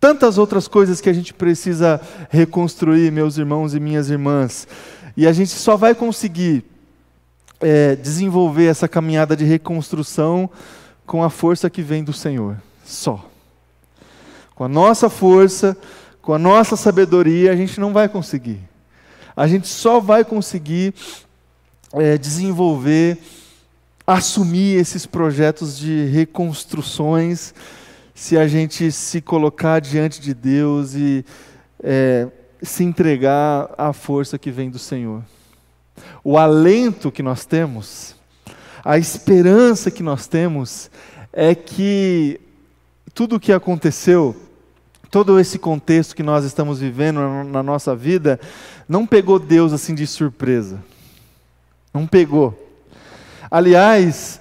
tantas 0.00 0.38
outras 0.38 0.68
coisas 0.68 1.00
que 1.00 1.08
a 1.08 1.12
gente 1.12 1.32
precisa 1.34 2.00
reconstruir, 2.30 3.10
meus 3.10 3.38
irmãos 3.38 3.74
e 3.74 3.80
minhas 3.80 4.10
irmãs. 4.10 4.66
E 5.16 5.26
a 5.26 5.32
gente 5.32 5.50
só 5.50 5.76
vai 5.76 5.94
conseguir 5.94 6.64
é, 7.60 7.96
desenvolver 7.96 8.66
essa 8.66 8.86
caminhada 8.86 9.36
de 9.36 9.44
reconstrução 9.44 10.50
com 11.06 11.22
a 11.22 11.30
força 11.30 11.70
que 11.70 11.82
vem 11.82 12.04
do 12.04 12.12
Senhor. 12.12 12.56
Só. 12.84 13.24
Com 14.54 14.64
a 14.64 14.68
nossa 14.68 15.08
força, 15.08 15.76
com 16.20 16.32
a 16.32 16.38
nossa 16.38 16.76
sabedoria, 16.76 17.52
a 17.52 17.56
gente 17.56 17.80
não 17.80 17.92
vai 17.92 18.08
conseguir. 18.08 18.60
A 19.36 19.46
gente 19.46 19.68
só 19.68 20.00
vai 20.00 20.24
conseguir 20.24 20.94
é, 21.92 22.16
desenvolver 22.18 23.18
assumir 24.06 24.78
esses 24.78 25.04
projetos 25.04 25.76
de 25.76 26.06
reconstruções 26.06 27.52
se 28.16 28.38
a 28.38 28.48
gente 28.48 28.90
se 28.90 29.20
colocar 29.20 29.78
diante 29.78 30.22
de 30.22 30.32
Deus 30.32 30.94
e 30.94 31.22
é, 31.82 32.26
se 32.62 32.82
entregar 32.82 33.68
à 33.76 33.92
força 33.92 34.38
que 34.38 34.50
vem 34.50 34.70
do 34.70 34.78
Senhor. 34.78 35.22
O 36.24 36.38
alento 36.38 37.12
que 37.12 37.22
nós 37.22 37.44
temos, 37.44 38.16
a 38.82 38.96
esperança 38.96 39.90
que 39.90 40.02
nós 40.02 40.26
temos, 40.26 40.90
é 41.30 41.54
que 41.54 42.40
tudo 43.12 43.36
o 43.36 43.40
que 43.40 43.52
aconteceu, 43.52 44.34
todo 45.10 45.38
esse 45.38 45.58
contexto 45.58 46.16
que 46.16 46.22
nós 46.22 46.42
estamos 46.46 46.80
vivendo 46.80 47.20
na 47.44 47.62
nossa 47.62 47.94
vida, 47.94 48.40
não 48.88 49.06
pegou 49.06 49.38
Deus 49.38 49.74
assim 49.74 49.94
de 49.94 50.06
surpresa. 50.06 50.82
Não 51.92 52.06
pegou. 52.06 52.58
Aliás, 53.50 54.40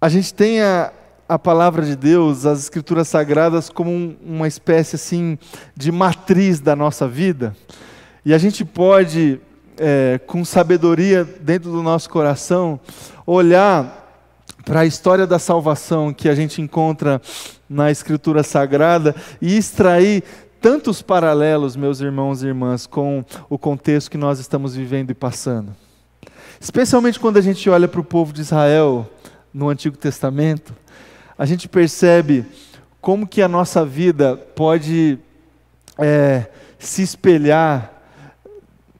a 0.00 0.08
gente 0.08 0.32
tem 0.32 0.62
a, 0.62 0.92
a 1.28 1.38
palavra 1.38 1.84
de 1.84 1.96
Deus, 1.96 2.46
as 2.46 2.60
escrituras 2.60 3.08
sagradas, 3.08 3.68
como 3.68 3.90
um, 3.90 4.16
uma 4.24 4.46
espécie 4.46 4.96
assim 4.96 5.38
de 5.76 5.90
matriz 5.90 6.60
da 6.60 6.76
nossa 6.76 7.08
vida, 7.08 7.54
e 8.24 8.32
a 8.32 8.38
gente 8.38 8.64
pode, 8.64 9.40
é, 9.78 10.20
com 10.26 10.44
sabedoria 10.44 11.24
dentro 11.24 11.70
do 11.70 11.82
nosso 11.82 12.08
coração, 12.10 12.78
olhar 13.26 14.04
para 14.64 14.80
a 14.80 14.86
história 14.86 15.26
da 15.26 15.38
salvação 15.38 16.12
que 16.12 16.28
a 16.28 16.34
gente 16.34 16.60
encontra 16.60 17.22
na 17.68 17.90
Escritura 17.90 18.42
Sagrada 18.42 19.14
e 19.40 19.56
extrair 19.56 20.24
tantos 20.60 21.02
paralelos, 21.02 21.76
meus 21.76 22.00
irmãos 22.00 22.42
e 22.42 22.46
irmãs, 22.46 22.86
com 22.86 23.24
o 23.48 23.56
contexto 23.56 24.10
que 24.10 24.18
nós 24.18 24.40
estamos 24.40 24.74
vivendo 24.74 25.12
e 25.12 25.14
passando. 25.14 25.72
Especialmente 26.60 27.20
quando 27.20 27.36
a 27.36 27.40
gente 27.40 27.70
olha 27.70 27.86
para 27.86 28.00
o 28.00 28.04
povo 28.04 28.32
de 28.32 28.40
Israel 28.40 29.08
no 29.54 29.68
Antigo 29.68 29.96
Testamento, 29.96 30.74
a 31.38 31.44
gente 31.44 31.68
percebe 31.68 32.44
como 33.00 33.26
que 33.26 33.42
a 33.42 33.48
nossa 33.48 33.84
vida 33.84 34.36
pode 34.36 35.18
é, 35.98 36.46
se 36.78 37.02
espelhar 37.02 37.92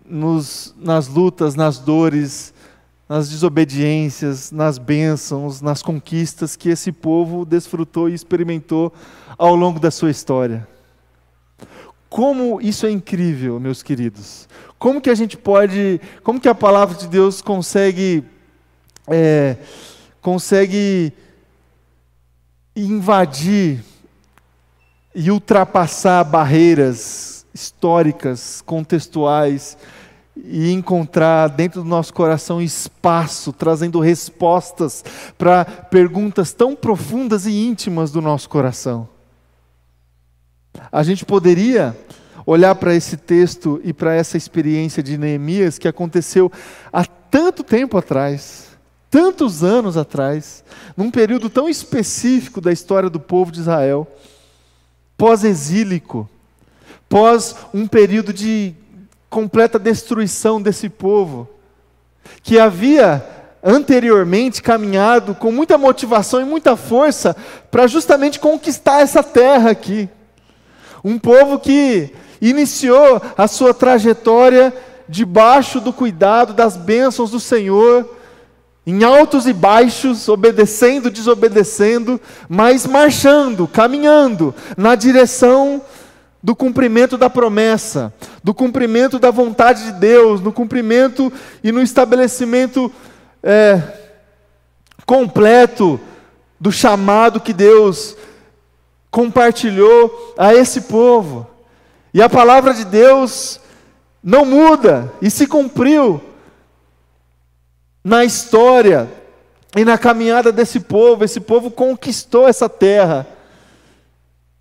nos, 0.04 0.74
nas 0.78 1.08
lutas, 1.08 1.54
nas 1.54 1.78
dores, 1.78 2.54
nas 3.08 3.28
desobediências, 3.28 4.50
nas 4.50 4.78
bênçãos, 4.78 5.60
nas 5.60 5.82
conquistas 5.82 6.56
que 6.56 6.68
esse 6.68 6.92
povo 6.92 7.44
desfrutou 7.44 8.08
e 8.08 8.14
experimentou 8.14 8.92
ao 9.38 9.54
longo 9.54 9.80
da 9.80 9.90
sua 9.90 10.10
história. 10.10 10.66
Como 12.08 12.60
isso 12.60 12.86
é 12.86 12.90
incrível, 12.90 13.58
meus 13.58 13.82
queridos. 13.82 14.48
Como 14.78 15.00
que 15.00 15.10
a 15.10 15.14
gente 15.14 15.36
pode, 15.36 16.00
como 16.22 16.40
que 16.40 16.48
a 16.48 16.54
palavra 16.54 16.96
de 16.96 17.08
Deus 17.08 17.42
consegue, 17.42 18.22
é, 19.08 19.56
consegue 20.20 21.12
invadir 22.76 23.82
e 25.14 25.30
ultrapassar 25.30 26.22
barreiras 26.24 27.46
históricas, 27.54 28.60
contextuais, 28.60 29.78
e 30.44 30.70
encontrar 30.70 31.48
dentro 31.48 31.82
do 31.82 31.88
nosso 31.88 32.12
coração 32.12 32.60
espaço, 32.60 33.52
trazendo 33.52 33.98
respostas 34.00 35.02
para 35.38 35.64
perguntas 35.64 36.52
tão 36.52 36.76
profundas 36.76 37.46
e 37.46 37.52
íntimas 37.52 38.10
do 38.10 38.20
nosso 38.20 38.48
coração. 38.48 39.08
A 40.92 41.02
gente 41.02 41.24
poderia 41.24 41.96
olhar 42.44 42.74
para 42.74 42.94
esse 42.94 43.16
texto 43.16 43.80
e 43.82 43.92
para 43.92 44.14
essa 44.14 44.36
experiência 44.36 45.02
de 45.02 45.16
Neemias 45.16 45.78
que 45.78 45.88
aconteceu 45.88 46.52
há 46.92 47.04
tanto 47.04 47.64
tempo 47.64 47.96
atrás, 47.96 48.75
tantos 49.10 49.62
anos 49.62 49.96
atrás, 49.96 50.64
num 50.96 51.10
período 51.10 51.48
tão 51.48 51.68
específico 51.68 52.60
da 52.60 52.72
história 52.72 53.08
do 53.08 53.20
povo 53.20 53.52
de 53.52 53.60
Israel, 53.60 54.06
pós-exílico, 55.16 56.28
pós 57.08 57.56
um 57.72 57.86
período 57.86 58.32
de 58.32 58.74
completa 59.30 59.78
destruição 59.78 60.60
desse 60.60 60.88
povo, 60.88 61.48
que 62.42 62.58
havia 62.58 63.24
anteriormente 63.62 64.62
caminhado 64.62 65.34
com 65.34 65.50
muita 65.50 65.76
motivação 65.76 66.40
e 66.40 66.44
muita 66.44 66.76
força 66.76 67.34
para 67.70 67.86
justamente 67.86 68.38
conquistar 68.38 69.00
essa 69.00 69.22
terra 69.22 69.70
aqui. 69.70 70.08
Um 71.02 71.18
povo 71.18 71.58
que 71.58 72.12
iniciou 72.40 73.20
a 73.36 73.48
sua 73.48 73.74
trajetória 73.74 74.72
debaixo 75.08 75.80
do 75.80 75.92
cuidado 75.92 76.52
das 76.52 76.76
bênçãos 76.76 77.30
do 77.30 77.40
Senhor, 77.40 78.08
em 78.86 79.02
altos 79.02 79.48
e 79.48 79.52
baixos, 79.52 80.28
obedecendo, 80.28 81.10
desobedecendo, 81.10 82.20
mas 82.48 82.86
marchando, 82.86 83.66
caminhando 83.66 84.54
na 84.76 84.94
direção 84.94 85.82
do 86.40 86.54
cumprimento 86.54 87.18
da 87.18 87.28
promessa, 87.28 88.14
do 88.44 88.54
cumprimento 88.54 89.18
da 89.18 89.32
vontade 89.32 89.82
de 89.86 89.92
Deus, 89.94 90.40
no 90.40 90.52
cumprimento 90.52 91.32
e 91.64 91.72
no 91.72 91.82
estabelecimento 91.82 92.92
é, 93.42 93.82
completo 95.04 95.98
do 96.60 96.70
chamado 96.70 97.40
que 97.40 97.52
Deus 97.52 98.16
compartilhou 99.10 100.34
a 100.38 100.54
esse 100.54 100.82
povo. 100.82 101.44
E 102.14 102.22
a 102.22 102.28
palavra 102.28 102.72
de 102.72 102.84
Deus 102.84 103.60
não 104.22 104.44
muda 104.44 105.12
e 105.20 105.28
se 105.28 105.48
cumpriu 105.48 106.20
na 108.06 108.24
história 108.24 109.10
e 109.76 109.84
na 109.84 109.98
caminhada 109.98 110.52
desse 110.52 110.78
povo. 110.78 111.24
Esse 111.24 111.40
povo 111.40 111.72
conquistou 111.72 112.46
essa 112.46 112.68
terra. 112.68 113.26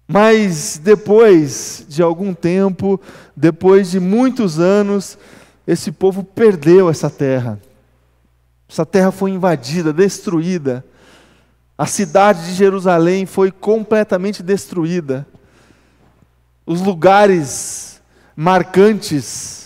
Mas 0.08 0.82
depois 0.84 1.86
de 1.88 2.02
algum 2.02 2.34
tempo, 2.34 3.00
depois 3.36 3.92
de 3.92 4.00
muitos 4.00 4.60
anos, 4.60 5.16
esse 5.68 5.92
povo 5.92 6.24
perdeu 6.24 6.90
essa 6.90 7.08
terra. 7.08 7.62
Essa 8.68 8.84
terra 8.84 9.12
foi 9.12 9.30
invadida, 9.30 9.94
destruída. 9.94 10.84
A 11.78 11.86
cidade 11.86 12.48
de 12.48 12.54
Jerusalém 12.54 13.28
foi 13.28 13.52
completamente 13.52 14.42
destruída. 14.42 15.28
Os 16.66 16.82
lugares 16.82 18.02
marcantes 18.36 19.65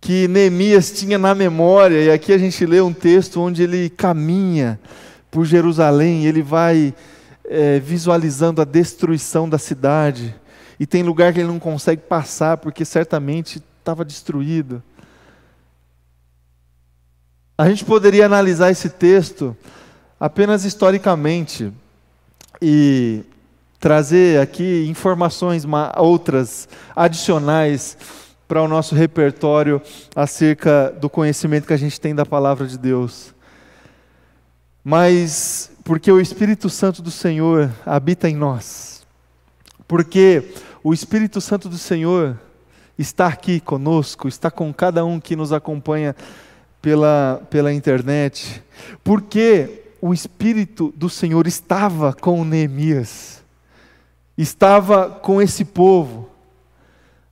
que 0.00 0.28
Neemias 0.28 0.92
tinha 0.92 1.18
na 1.18 1.34
memória, 1.34 2.04
e 2.04 2.10
aqui 2.10 2.32
a 2.32 2.38
gente 2.38 2.64
lê 2.64 2.80
um 2.80 2.92
texto 2.92 3.40
onde 3.40 3.62
ele 3.62 3.90
caminha 3.90 4.78
por 5.30 5.44
Jerusalém, 5.44 6.24
ele 6.24 6.42
vai 6.42 6.94
é, 7.44 7.78
visualizando 7.80 8.62
a 8.62 8.64
destruição 8.64 9.48
da 9.48 9.58
cidade, 9.58 10.34
e 10.78 10.86
tem 10.86 11.02
lugar 11.02 11.32
que 11.32 11.40
ele 11.40 11.48
não 11.48 11.58
consegue 11.58 12.02
passar 12.02 12.56
porque 12.58 12.84
certamente 12.84 13.60
estava 13.80 14.04
destruído. 14.04 14.82
A 17.56 17.68
gente 17.68 17.84
poderia 17.84 18.26
analisar 18.26 18.70
esse 18.70 18.88
texto 18.88 19.56
apenas 20.20 20.64
historicamente 20.64 21.72
e 22.62 23.24
trazer 23.80 24.40
aqui 24.40 24.86
informações 24.88 25.64
outras 25.96 26.68
adicionais 26.94 27.96
para 28.48 28.62
o 28.62 28.66
nosso 28.66 28.94
repertório 28.94 29.80
acerca 30.16 30.90
do 30.90 31.10
conhecimento 31.10 31.66
que 31.66 31.74
a 31.74 31.78
gente 31.78 32.00
tem 32.00 32.14
da 32.14 32.24
palavra 32.24 32.66
de 32.66 32.78
Deus. 32.78 33.34
Mas 34.82 35.70
porque 35.84 36.10
o 36.10 36.18
Espírito 36.18 36.70
Santo 36.70 37.02
do 37.02 37.10
Senhor 37.10 37.70
habita 37.84 38.28
em 38.28 38.34
nós. 38.34 39.06
Porque 39.86 40.54
o 40.82 40.94
Espírito 40.94 41.40
Santo 41.42 41.68
do 41.68 41.76
Senhor 41.76 42.38
está 42.98 43.26
aqui 43.26 43.60
conosco, 43.60 44.26
está 44.26 44.50
com 44.50 44.72
cada 44.72 45.04
um 45.04 45.20
que 45.20 45.36
nos 45.36 45.52
acompanha 45.52 46.16
pela, 46.80 47.42
pela 47.50 47.72
internet. 47.72 48.62
Porque 49.04 49.82
o 50.00 50.14
Espírito 50.14 50.92
do 50.96 51.10
Senhor 51.10 51.46
estava 51.46 52.14
com 52.14 52.44
Neemias, 52.44 53.44
estava 54.36 55.10
com 55.10 55.42
esse 55.42 55.64
povo. 55.64 56.30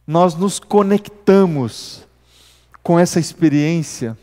Nós 0.06 0.34
nos 0.34 0.60
conectamos 0.60 2.06
com 2.82 2.98
essa 2.98 3.18
experiência 3.18 4.16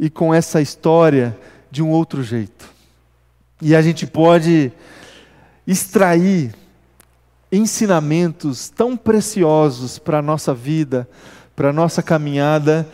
e 0.00 0.08
com 0.08 0.32
essa 0.32 0.60
história 0.60 1.38
de 1.70 1.82
um 1.82 1.90
outro 1.90 2.22
jeito. 2.22 2.68
E 3.60 3.74
a 3.74 3.82
gente 3.82 4.06
pode 4.06 4.72
extrair 5.66 6.54
ensinamentos 7.52 8.68
tão 8.70 8.96
preciosos 8.96 9.98
para 9.98 10.18
a 10.18 10.22
nossa 10.22 10.54
vida, 10.54 11.08
para 11.54 11.70
a 11.70 11.72
nossa 11.72 12.02
caminhada, 12.02 12.88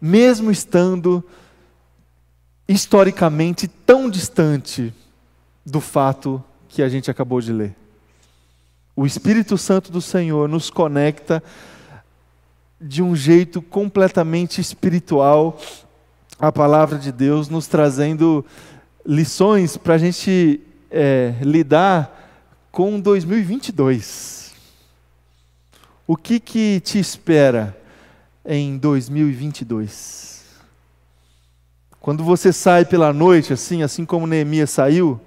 mesmo 0.00 0.50
estando 0.50 1.22
historicamente 2.68 3.68
tão 3.68 4.10
distante 4.10 4.92
do 5.64 5.80
fato 5.80 6.42
que 6.68 6.82
a 6.82 6.88
gente 6.88 7.10
acabou 7.10 7.40
de 7.40 7.52
ler. 7.52 7.76
O 8.94 9.06
Espírito 9.06 9.58
Santo 9.58 9.92
do 9.92 10.00
Senhor 10.00 10.48
nos 10.48 10.70
conecta 10.70 11.42
de 12.80 13.02
um 13.02 13.16
jeito 13.16 13.62
completamente 13.62 14.60
espiritual 14.60 15.58
a 16.38 16.52
palavra 16.52 16.98
de 16.98 17.10
Deus, 17.10 17.48
nos 17.48 17.66
trazendo 17.66 18.44
lições 19.04 19.76
para 19.76 19.94
a 19.94 19.98
gente 19.98 20.60
é, 20.90 21.34
lidar 21.40 22.66
com 22.70 23.00
2022. 23.00 24.52
O 26.06 26.16
que, 26.16 26.38
que 26.38 26.80
te 26.80 26.98
espera 26.98 27.76
em 28.44 28.76
2022? 28.76 30.44
Quando 31.98 32.22
você 32.22 32.52
sai 32.52 32.84
pela 32.84 33.12
noite, 33.12 33.52
assim, 33.52 33.82
assim 33.82 34.04
como 34.04 34.26
Neemias 34.26 34.70
saiu, 34.70 35.20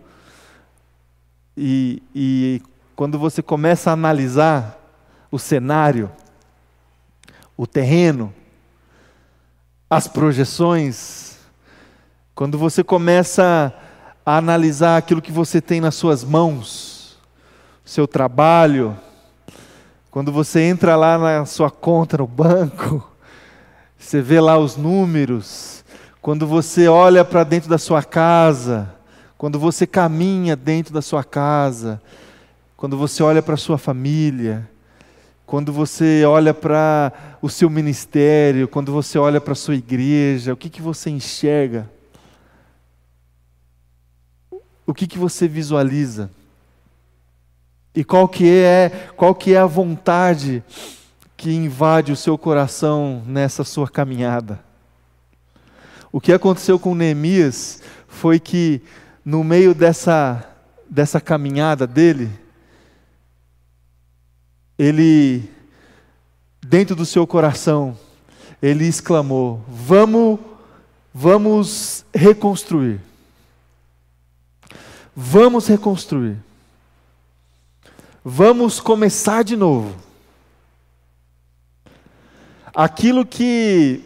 e, 1.58 2.02
e 2.16 2.62
quando 2.96 3.18
você 3.18 3.42
começa 3.42 3.90
a 3.90 3.94
analisar 3.94 4.80
o 5.32 5.38
cenário, 5.38 6.10
o 7.62 7.68
terreno, 7.68 8.34
as 9.90 10.08
projeções, 10.08 11.40
quando 12.34 12.58
você 12.58 12.86
começa 12.86 13.74
a 14.26 14.38
analisar 14.38 14.96
aquilo 14.96 15.22
que 15.22 15.30
você 15.30 15.60
tem 15.60 15.82
nas 15.82 15.94
suas 15.96 16.24
mãos, 16.24 17.18
seu 17.84 18.08
trabalho, 18.08 18.98
quando 20.10 20.32
você 20.32 20.62
entra 20.62 20.96
lá 20.96 21.18
na 21.18 21.46
sua 21.46 21.70
conta 21.70 22.20
no 22.20 22.28
banco, 22.28 23.06
você 23.98 24.22
vê 24.22 24.40
lá 24.40 24.58
os 24.58 24.78
números, 24.78 25.84
quando 26.22 26.48
você 26.48 26.88
olha 26.88 27.26
para 27.26 27.44
dentro 27.44 27.70
da 27.70 27.78
sua 27.78 28.02
casa, 28.02 28.96
quando 29.38 29.60
você 29.60 29.86
caminha 29.86 30.56
dentro 30.56 30.94
da 30.94 31.02
sua 31.02 31.26
casa, 31.26 32.02
quando 32.78 32.98
você 32.98 33.22
olha 33.22 33.42
para 33.42 33.56
a 33.56 33.58
sua 33.58 33.78
família, 33.78 34.66
quando 35.50 35.74
você 35.74 36.24
olha 36.26 36.54
para 36.54 37.12
o 37.42 37.50
seu 37.50 37.72
ministério, 37.72 38.68
quando 38.68 38.92
você 38.92 39.18
olha 39.18 39.42
para 39.42 39.54
a 39.54 39.56
sua 39.56 39.74
igreja, 39.74 40.54
o 40.54 40.56
que, 40.56 40.70
que 40.70 40.80
você 40.80 41.10
enxerga? 41.10 41.90
O 44.86 44.94
que, 44.94 45.08
que 45.08 45.18
você 45.18 45.48
visualiza? 45.48 46.30
E 47.96 48.04
qual 48.04 48.28
que 48.28 48.48
é, 48.48 49.10
qual 49.18 49.34
que 49.34 49.56
é 49.56 49.58
a 49.58 49.66
vontade 49.66 50.64
que 51.36 51.52
invade 51.52 52.12
o 52.12 52.16
seu 52.16 52.38
coração 52.38 53.24
nessa 53.26 53.64
sua 53.64 53.90
caminhada? 53.90 54.60
O 56.12 56.22
que 56.22 56.32
aconteceu 56.32 56.78
com 56.78 56.94
Neemias 56.94 57.82
foi 58.08 58.40
que 58.40 58.84
no 59.26 59.44
meio 59.44 59.74
dessa 59.74 60.46
dessa 60.88 61.20
caminhada 61.20 61.88
dele, 61.88 62.30
ele, 64.80 65.52
dentro 66.62 66.96
do 66.96 67.06
seu 67.06 67.28
coração, 67.28 68.00
ele 68.62 68.88
exclamou: 68.88 69.62
Vamos, 69.68 70.40
vamos 71.14 72.06
reconstruir. 72.16 73.02
Vamos 75.14 75.68
reconstruir. 75.68 76.38
Vamos 78.24 78.80
começar 78.80 79.44
de 79.44 79.58
novo. 79.58 79.94
Aquilo 82.74 83.26
que 83.26 84.06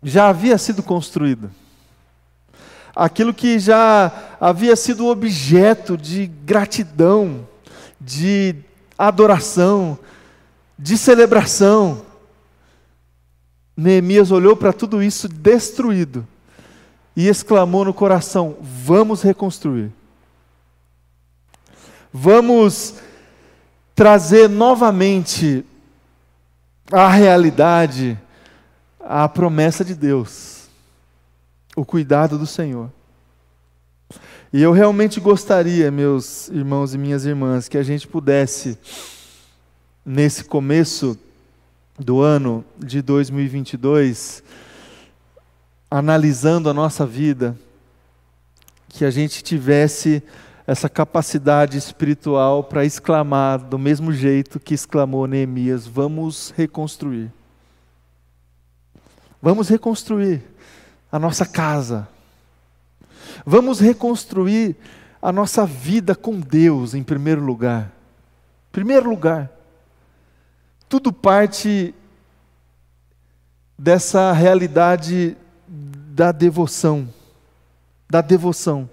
já 0.00 0.28
havia 0.28 0.56
sido 0.56 0.82
construído, 0.82 1.50
aquilo 2.94 3.34
que 3.34 3.58
já 3.58 4.36
havia 4.40 4.76
sido 4.76 5.06
objeto 5.06 5.96
de 5.96 6.26
gratidão, 6.26 7.48
de 8.00 8.54
adoração, 8.98 9.98
de 10.78 10.96
celebração. 10.96 12.02
Neemias 13.76 14.30
olhou 14.30 14.56
para 14.56 14.72
tudo 14.72 15.02
isso 15.02 15.28
destruído 15.28 16.26
e 17.16 17.28
exclamou 17.28 17.84
no 17.84 17.94
coração: 17.94 18.56
Vamos 18.60 19.22
reconstruir. 19.22 19.90
Vamos 22.12 22.94
trazer 23.94 24.48
novamente 24.48 25.64
à 26.92 27.08
realidade 27.08 28.18
a 29.00 29.28
promessa 29.28 29.84
de 29.84 29.94
Deus, 29.94 30.68
o 31.76 31.84
cuidado 31.84 32.38
do 32.38 32.46
Senhor. 32.46 32.90
E 34.54 34.62
eu 34.62 34.70
realmente 34.70 35.18
gostaria, 35.18 35.90
meus 35.90 36.46
irmãos 36.46 36.94
e 36.94 36.98
minhas 36.98 37.24
irmãs, 37.24 37.68
que 37.68 37.76
a 37.76 37.82
gente 37.82 38.06
pudesse, 38.06 38.78
nesse 40.06 40.44
começo 40.44 41.18
do 41.98 42.20
ano 42.20 42.64
de 42.78 43.02
2022, 43.02 44.44
analisando 45.90 46.70
a 46.70 46.72
nossa 46.72 47.04
vida, 47.04 47.58
que 48.88 49.04
a 49.04 49.10
gente 49.10 49.42
tivesse 49.42 50.22
essa 50.68 50.88
capacidade 50.88 51.76
espiritual 51.76 52.62
para 52.62 52.84
exclamar 52.84 53.58
do 53.58 53.76
mesmo 53.76 54.12
jeito 54.12 54.60
que 54.60 54.72
exclamou 54.72 55.26
Neemias: 55.26 55.84
vamos 55.84 56.54
reconstruir. 56.56 57.28
Vamos 59.42 59.68
reconstruir 59.68 60.44
a 61.10 61.18
nossa 61.18 61.44
casa, 61.44 62.06
Vamos 63.44 63.80
reconstruir 63.80 64.76
a 65.20 65.32
nossa 65.32 65.64
vida 65.64 66.14
com 66.14 66.38
Deus 66.38 66.94
em 66.94 67.02
primeiro 67.02 67.42
lugar. 67.42 67.90
Primeiro 68.70 69.08
lugar. 69.08 69.50
Tudo 70.88 71.12
parte 71.12 71.94
dessa 73.78 74.32
realidade 74.32 75.36
da 75.66 76.30
devoção, 76.30 77.08
da 78.08 78.20
devoção 78.20 78.88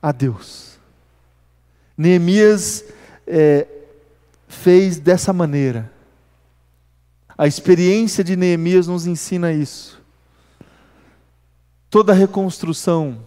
a 0.00 0.12
Deus. 0.12 0.78
Neemias 1.96 2.84
é, 3.26 3.66
fez 4.46 4.98
dessa 4.98 5.32
maneira. 5.32 5.90
A 7.36 7.46
experiência 7.46 8.22
de 8.22 8.36
Neemias 8.36 8.86
nos 8.86 9.06
ensina 9.06 9.52
isso. 9.52 10.00
Toda 11.96 12.12
reconstrução 12.12 13.20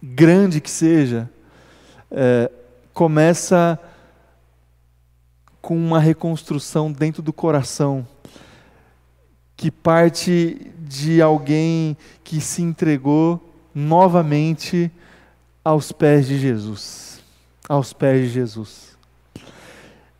grande 0.00 0.60
que 0.60 0.70
seja, 0.70 1.28
é, 2.08 2.48
começa 2.92 3.76
com 5.60 5.76
uma 5.76 5.98
reconstrução 5.98 6.92
dentro 6.92 7.20
do 7.20 7.32
coração, 7.32 8.06
que 9.56 9.72
parte 9.72 10.70
de 10.78 11.20
alguém 11.20 11.96
que 12.22 12.40
se 12.40 12.62
entregou 12.62 13.42
novamente 13.74 14.88
aos 15.64 15.90
pés 15.90 16.28
de 16.28 16.38
Jesus. 16.38 17.20
Aos 17.68 17.92
pés 17.92 18.28
de 18.28 18.34
Jesus. 18.34 18.96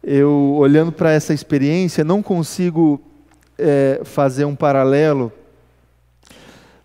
Eu, 0.03 0.57
olhando 0.57 0.91
para 0.91 1.13
essa 1.13 1.33
experiência, 1.33 2.03
não 2.03 2.21
consigo 2.21 3.01
é, 3.57 4.01
fazer 4.03 4.45
um 4.45 4.57
paralelo 4.57 5.33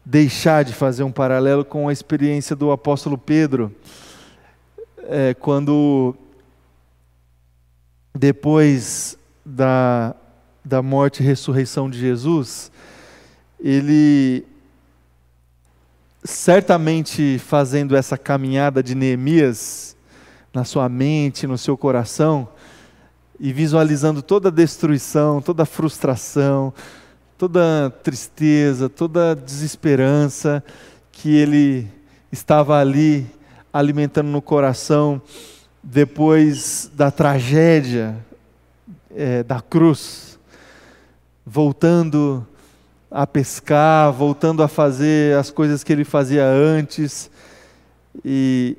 deixar 0.10 0.66
de 0.66 0.74
fazer 0.74 1.04
um 1.04 1.12
paralelo 1.12 1.64
com 1.64 1.88
a 1.88 1.94
experiência 1.94 2.56
do 2.56 2.72
apóstolo 2.72 3.16
Pedro, 3.16 3.72
é, 5.08 5.36
quando, 5.36 6.16
depois 8.18 9.20
da, 9.46 10.16
da 10.66 10.82
morte 10.82 11.22
e 11.22 11.26
ressurreição 11.28 11.88
de 11.88 12.00
Jesus, 12.00 12.72
ele, 13.60 14.48
certamente 16.24 17.38
fazendo 17.38 17.96
essa 17.96 18.18
caminhada 18.18 18.82
de 18.82 18.96
Neemias 18.96 19.96
na 20.52 20.64
sua 20.64 20.90
mente, 20.90 21.46
no 21.46 21.56
seu 21.56 21.78
coração, 21.78 22.50
e 23.40 23.54
visualizando 23.54 24.24
toda 24.24 24.50
a 24.50 24.52
destruição, 24.52 25.40
toda 25.40 25.62
a 25.62 25.68
frustração, 25.68 26.74
toda 27.40 27.90
tristeza, 28.04 28.90
toda 28.90 29.34
desesperança 29.34 30.62
que 31.10 31.34
ele 31.38 31.88
estava 32.30 32.78
ali 32.78 33.26
alimentando 33.72 34.28
no 34.28 34.42
coração 34.42 35.22
depois 35.82 36.92
da 36.94 37.10
tragédia 37.10 38.18
é, 39.16 39.42
da 39.42 39.62
cruz, 39.62 40.38
voltando 41.46 42.46
a 43.10 43.26
pescar, 43.26 44.12
voltando 44.12 44.62
a 44.62 44.68
fazer 44.68 45.38
as 45.38 45.50
coisas 45.50 45.82
que 45.82 45.94
ele 45.94 46.04
fazia 46.04 46.46
antes. 46.46 47.32
E, 48.26 48.76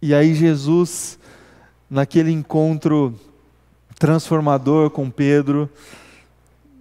e 0.00 0.14
aí 0.14 0.34
Jesus, 0.34 1.18
naquele 1.90 2.32
encontro 2.32 3.14
transformador 3.98 4.88
com 4.88 5.10
Pedro, 5.10 5.68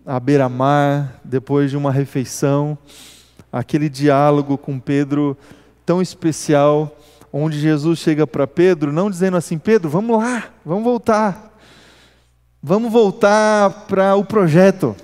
à 0.10 0.20
beira-mar, 0.20 1.22
depois 1.24 1.70
de 1.70 1.78
uma 1.78 1.92
refeição, 1.92 2.76
aquele 3.54 3.88
diálogo 3.88 4.58
com 4.58 4.80
Pedro 4.80 5.38
tão 5.86 6.02
especial, 6.02 6.98
onde 7.32 7.60
Jesus 7.60 8.00
chega 8.00 8.26
para 8.26 8.48
Pedro, 8.48 8.92
não 8.92 9.08
dizendo 9.08 9.38
assim: 9.38 9.60
Pedro, 9.60 9.88
vamos 9.88 10.18
lá, 10.18 10.46
vamos 10.66 10.84
voltar, 10.84 11.56
vamos 12.62 12.92
voltar 12.92 13.86
para 13.88 14.16
o 14.16 14.26
projeto, 14.26 14.96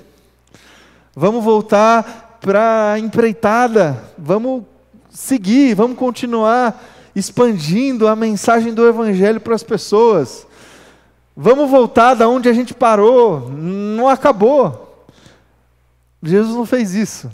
vamos 1.15 1.43
voltar 1.43 2.39
para 2.41 2.93
a 2.93 2.99
empreitada, 2.99 4.03
vamos 4.17 4.63
seguir, 5.11 5.75
vamos 5.75 5.99
continuar 5.99 6.83
expandindo 7.15 8.07
a 8.07 8.15
mensagem 8.15 8.73
do 8.73 8.87
Evangelho 8.87 9.39
para 9.39 9.53
as 9.53 9.63
pessoas. 9.63 10.47
Vamos 11.37 11.69
voltar 11.69 12.15
da 12.15 12.27
onde 12.27 12.49
a 12.49 12.53
gente 12.53 12.73
parou, 12.73 13.51
não 13.51 14.09
acabou. 14.09 14.84
Jesus 16.25 16.55
não 16.55 16.65
fez 16.65 16.93
isso. 16.93 17.31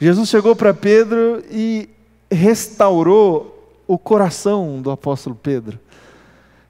Jesus 0.00 0.28
chegou 0.28 0.56
para 0.56 0.72
Pedro 0.72 1.42
e 1.50 1.88
restaurou 2.30 3.82
o 3.86 3.98
coração 3.98 4.80
do 4.80 4.90
apóstolo 4.90 5.34
Pedro, 5.34 5.78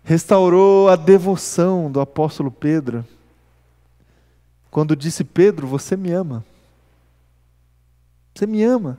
restaurou 0.05 0.89
a 0.89 0.97
devoção 0.97 1.91
do 1.91 2.01
apóstolo 2.01 2.51
Pedro, 2.51 3.05
quando 4.71 4.97
disse: 4.97 5.25
Pedro, 5.25 5.67
você 5.67 5.97
me 5.97 6.13
ama. 6.13 6.45
Você 8.35 8.47
me 8.47 8.63
ama. 8.63 8.99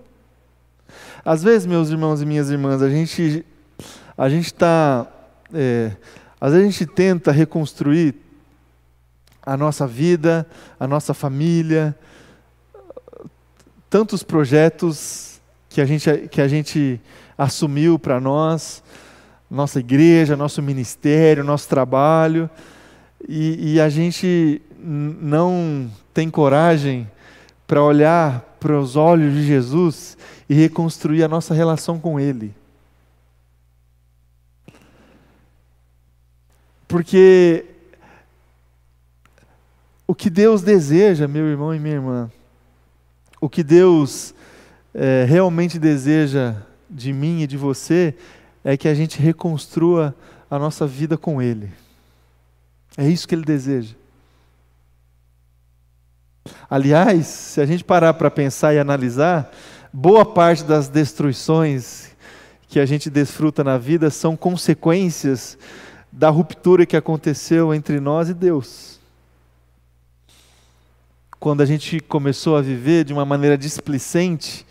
Às 1.23 1.43
vezes, 1.43 1.65
meus 1.65 1.89
irmãos 1.89 2.21
e 2.21 2.25
minhas 2.25 2.49
irmãs, 2.49 2.81
a 2.81 2.89
gente 2.89 3.45
a 4.17 4.27
gente 4.27 4.47
está, 4.47 5.07
é, 5.53 5.93
às 6.41 6.51
vezes 6.51 6.67
a 6.67 6.71
gente 6.71 6.85
tenta 6.85 7.31
reconstruir 7.31 8.13
a 9.49 9.57
nossa 9.57 9.87
vida, 9.87 10.45
a 10.79 10.87
nossa 10.87 11.11
família, 11.11 11.95
tantos 13.89 14.21
projetos 14.21 15.41
que 15.67 15.81
a 15.81 15.85
gente, 15.85 16.27
que 16.29 16.39
a 16.39 16.47
gente 16.47 17.01
assumiu 17.35 17.97
para 17.97 18.19
nós, 18.19 18.83
nossa 19.49 19.79
igreja, 19.79 20.37
nosso 20.37 20.61
ministério, 20.61 21.43
nosso 21.43 21.67
trabalho, 21.67 22.47
e, 23.27 23.73
e 23.73 23.81
a 23.81 23.89
gente 23.89 24.61
não 24.77 25.89
tem 26.13 26.29
coragem 26.29 27.09
para 27.65 27.81
olhar 27.81 28.55
para 28.59 28.79
os 28.79 28.95
olhos 28.95 29.33
de 29.33 29.43
Jesus 29.47 30.15
e 30.47 30.53
reconstruir 30.53 31.23
a 31.23 31.27
nossa 31.27 31.55
relação 31.55 31.99
com 31.99 32.19
Ele. 32.19 32.53
Porque 36.87 37.65
o 40.09 40.15
que 40.15 40.27
Deus 40.27 40.63
deseja, 40.63 41.27
meu 41.27 41.45
irmão 41.45 41.71
e 41.71 41.77
minha 41.77 41.93
irmã, 41.93 42.31
o 43.39 43.47
que 43.47 43.61
Deus 43.61 44.33
é, 44.91 45.23
realmente 45.29 45.77
deseja 45.77 46.55
de 46.89 47.13
mim 47.13 47.43
e 47.43 47.47
de 47.47 47.55
você 47.55 48.15
é 48.63 48.75
que 48.75 48.87
a 48.87 48.95
gente 48.95 49.19
reconstrua 49.19 50.15
a 50.49 50.57
nossa 50.57 50.87
vida 50.87 51.15
com 51.15 51.39
Ele. 51.39 51.71
É 52.97 53.07
isso 53.07 53.27
que 53.27 53.35
Ele 53.35 53.45
deseja. 53.45 53.93
Aliás, 56.67 57.27
se 57.27 57.61
a 57.61 57.65
gente 57.67 57.83
parar 57.83 58.15
para 58.15 58.31
pensar 58.31 58.73
e 58.73 58.79
analisar, 58.79 59.51
boa 59.93 60.25
parte 60.25 60.63
das 60.63 60.87
destruições 60.87 62.09
que 62.67 62.79
a 62.79 62.85
gente 62.87 63.11
desfruta 63.11 63.63
na 63.63 63.77
vida 63.77 64.09
são 64.09 64.35
consequências 64.35 65.55
da 66.11 66.31
ruptura 66.31 66.87
que 66.87 66.97
aconteceu 66.97 67.75
entre 67.75 67.99
nós 67.99 68.27
e 68.27 68.33
Deus 68.33 68.98
quando 71.39 71.61
a 71.61 71.65
gente 71.65 72.01
começou 72.01 72.57
a 72.57 72.61
viver 72.61 73.05
de 73.05 73.13
uma 73.13 73.23
maneira 73.23 73.57
displicente, 73.57 74.65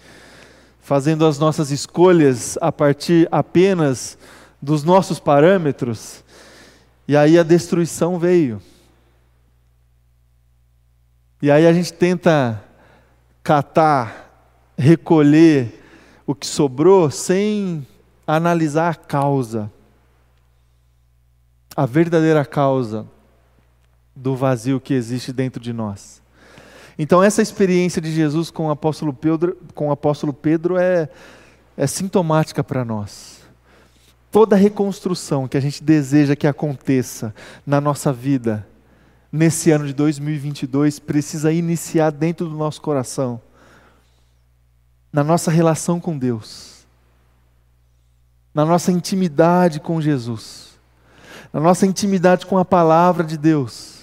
fazendo 0.80 1.24
as 1.24 1.38
nossas 1.38 1.70
escolhas 1.70 2.58
a 2.60 2.70
partir 2.70 3.26
apenas 3.32 4.18
dos 4.60 4.84
nossos 4.84 5.18
parâmetros, 5.18 6.22
e 7.06 7.16
aí 7.16 7.38
a 7.38 7.42
destruição 7.42 8.18
veio. 8.18 8.60
E 11.40 11.50
aí 11.50 11.66
a 11.66 11.72
gente 11.72 11.92
tenta 11.92 12.62
catar, 13.42 14.52
recolher 14.76 15.82
o 16.26 16.34
que 16.34 16.46
sobrou 16.46 17.10
sem 17.10 17.86
analisar 18.26 18.90
a 18.90 18.94
causa, 18.94 19.72
a 21.74 21.86
verdadeira 21.86 22.44
causa 22.44 23.06
do 24.14 24.36
vazio 24.36 24.80
que 24.80 24.92
existe 24.92 25.32
dentro 25.32 25.62
de 25.62 25.72
nós. 25.72 26.20
Então, 26.98 27.22
essa 27.22 27.40
experiência 27.40 28.02
de 28.02 28.12
Jesus 28.12 28.50
com 28.50 28.66
o 28.66 28.70
apóstolo 28.70 29.14
Pedro, 29.14 29.56
com 29.72 29.88
o 29.88 29.92
apóstolo 29.92 30.32
Pedro 30.32 30.76
é, 30.76 31.08
é 31.76 31.86
sintomática 31.86 32.64
para 32.64 32.84
nós. 32.84 33.38
Toda 34.32 34.56
reconstrução 34.56 35.46
que 35.46 35.56
a 35.56 35.60
gente 35.60 35.82
deseja 35.82 36.34
que 36.34 36.46
aconteça 36.46 37.32
na 37.64 37.80
nossa 37.80 38.12
vida, 38.12 38.66
nesse 39.30 39.70
ano 39.70 39.86
de 39.86 39.92
2022, 39.92 40.98
precisa 40.98 41.52
iniciar 41.52 42.10
dentro 42.10 42.48
do 42.48 42.56
nosso 42.56 42.82
coração, 42.82 43.40
na 45.12 45.22
nossa 45.22 45.52
relação 45.52 46.00
com 46.00 46.18
Deus, 46.18 46.84
na 48.52 48.64
nossa 48.66 48.90
intimidade 48.90 49.78
com 49.78 50.00
Jesus, 50.00 50.78
na 51.52 51.60
nossa 51.60 51.86
intimidade 51.86 52.44
com 52.44 52.58
a 52.58 52.64
palavra 52.64 53.24
de 53.24 53.38
Deus 53.38 53.97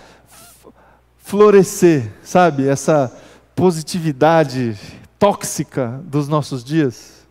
florescer, 1.25 2.11
sabe? 2.21 2.67
Essa 2.67 3.11
positividade 3.55 4.77
tóxica 5.17 5.99
dos 6.03 6.27
nossos 6.27 6.63
dias. 6.63 7.25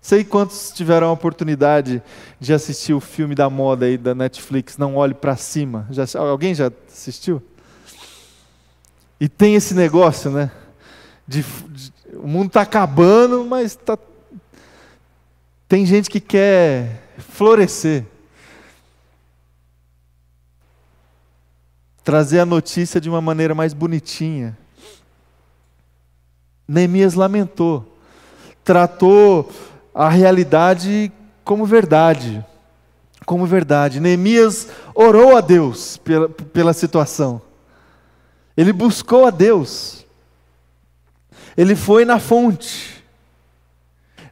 Sei 0.00 0.22
quantos 0.22 0.70
tiveram 0.70 1.08
a 1.08 1.12
oportunidade 1.12 2.00
de 2.38 2.52
assistir 2.52 2.94
o 2.94 3.00
filme 3.00 3.34
da 3.34 3.50
moda 3.50 3.86
aí 3.86 3.98
da 3.98 4.14
Netflix, 4.14 4.78
Não 4.78 4.94
Olhe 4.94 5.12
para 5.12 5.36
Cima. 5.36 5.88
Já, 5.90 6.04
alguém 6.20 6.54
já 6.54 6.70
assistiu? 6.88 7.42
E 9.20 9.28
tem 9.28 9.56
esse 9.56 9.74
negócio, 9.74 10.30
né? 10.30 10.50
De, 11.26 11.44
de, 11.68 11.92
o 12.14 12.28
mundo 12.28 12.46
está 12.46 12.62
acabando, 12.62 13.44
mas 13.44 13.74
tá, 13.74 13.98
tem 15.68 15.84
gente 15.84 16.08
que 16.08 16.20
quer 16.20 17.02
florescer. 17.18 18.04
Trazer 22.04 22.40
a 22.40 22.46
notícia 22.46 23.00
de 23.00 23.08
uma 23.08 23.20
maneira 23.20 23.54
mais 23.54 23.72
bonitinha. 23.72 24.56
Neemias 26.66 27.14
lamentou, 27.14 27.96
tratou 28.64 29.50
a 29.94 30.08
realidade 30.08 31.12
como 31.44 31.66
verdade, 31.66 32.44
como 33.26 33.46
verdade. 33.46 34.00
Neemias 34.00 34.68
orou 34.94 35.36
a 35.36 35.40
Deus 35.40 35.96
pela, 35.98 36.28
pela 36.28 36.72
situação. 36.72 37.40
Ele 38.56 38.72
buscou 38.72 39.26
a 39.26 39.30
Deus. 39.30 40.04
Ele 41.56 41.76
foi 41.76 42.04
na 42.04 42.18
fonte. 42.18 43.02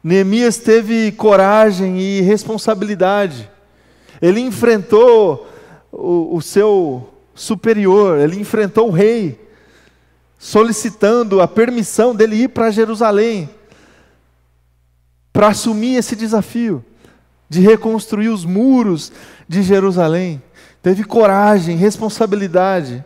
Neemias 0.03 0.57
teve 0.57 1.11
coragem 1.11 1.99
e 1.99 2.21
responsabilidade. 2.21 3.49
Ele 4.21 4.39
enfrentou 4.39 5.47
o, 5.91 6.35
o 6.35 6.41
seu 6.41 7.09
superior, 7.41 8.19
ele 8.19 8.39
enfrentou 8.39 8.87
o 8.87 8.91
rei, 8.91 9.39
solicitando 10.37 11.41
a 11.41 11.47
permissão 11.47 12.13
dele 12.15 12.43
ir 12.43 12.49
para 12.49 12.69
Jerusalém, 12.69 13.49
para 15.33 15.47
assumir 15.47 15.95
esse 15.95 16.15
desafio 16.15 16.85
de 17.49 17.59
reconstruir 17.59 18.29
os 18.29 18.45
muros 18.45 19.11
de 19.47 19.63
Jerusalém. 19.63 20.41
Teve 20.83 21.03
coragem, 21.03 21.75
responsabilidade. 21.77 23.03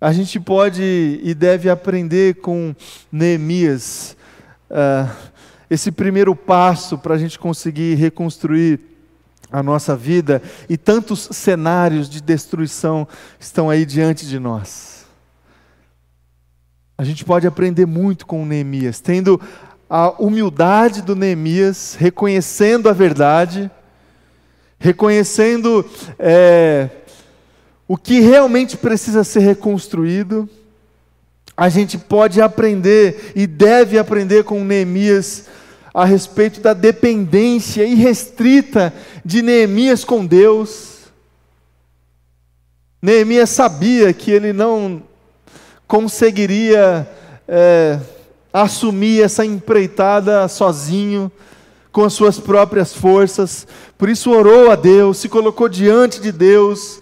A 0.00 0.12
gente 0.12 0.40
pode 0.40 1.20
e 1.22 1.34
deve 1.34 1.70
aprender 1.70 2.36
com 2.36 2.74
Neemias 3.12 4.16
uh, 4.70 5.08
esse 5.70 5.92
primeiro 5.92 6.34
passo 6.34 6.98
para 6.98 7.14
a 7.14 7.18
gente 7.18 7.38
conseguir 7.38 7.94
reconstruir 7.94 8.80
a 9.50 9.62
nossa 9.62 9.96
vida 9.96 10.42
e 10.68 10.76
tantos 10.76 11.28
cenários 11.32 12.08
de 12.08 12.20
destruição 12.20 13.08
estão 13.40 13.70
aí 13.70 13.84
diante 13.86 14.26
de 14.26 14.38
nós. 14.38 15.06
A 16.96 17.04
gente 17.04 17.24
pode 17.24 17.46
aprender 17.46 17.86
muito 17.86 18.26
com 18.26 18.44
Neemias, 18.44 19.00
tendo 19.00 19.40
a 19.88 20.10
humildade 20.20 21.00
do 21.00 21.16
Neemias, 21.16 21.96
reconhecendo 21.98 22.88
a 22.88 22.92
verdade, 22.92 23.70
reconhecendo 24.78 25.88
é, 26.18 26.90
o 27.86 27.96
que 27.96 28.20
realmente 28.20 28.76
precisa 28.76 29.24
ser 29.24 29.40
reconstruído. 29.40 30.48
A 31.56 31.68
gente 31.68 31.96
pode 31.96 32.40
aprender 32.40 33.32
e 33.34 33.46
deve 33.46 33.98
aprender 33.98 34.44
com 34.44 34.62
Neemias 34.62 35.46
a 35.92 36.04
respeito 36.04 36.60
da 36.60 36.72
dependência 36.72 37.84
irrestrita 37.84 38.92
de 39.24 39.42
Neemias 39.42 40.04
com 40.04 40.24
Deus. 40.24 40.98
Neemias 43.00 43.50
sabia 43.50 44.12
que 44.12 44.30
ele 44.30 44.52
não 44.52 45.02
conseguiria 45.86 47.08
é, 47.46 47.98
assumir 48.52 49.22
essa 49.22 49.44
empreitada 49.44 50.46
sozinho, 50.48 51.30
com 51.90 52.04
as 52.04 52.12
suas 52.12 52.38
próprias 52.38 52.92
forças, 52.92 53.66
por 53.96 54.08
isso 54.08 54.30
orou 54.30 54.70
a 54.70 54.76
Deus, 54.76 55.18
se 55.18 55.28
colocou 55.28 55.68
diante 55.68 56.20
de 56.20 56.30
Deus, 56.30 57.00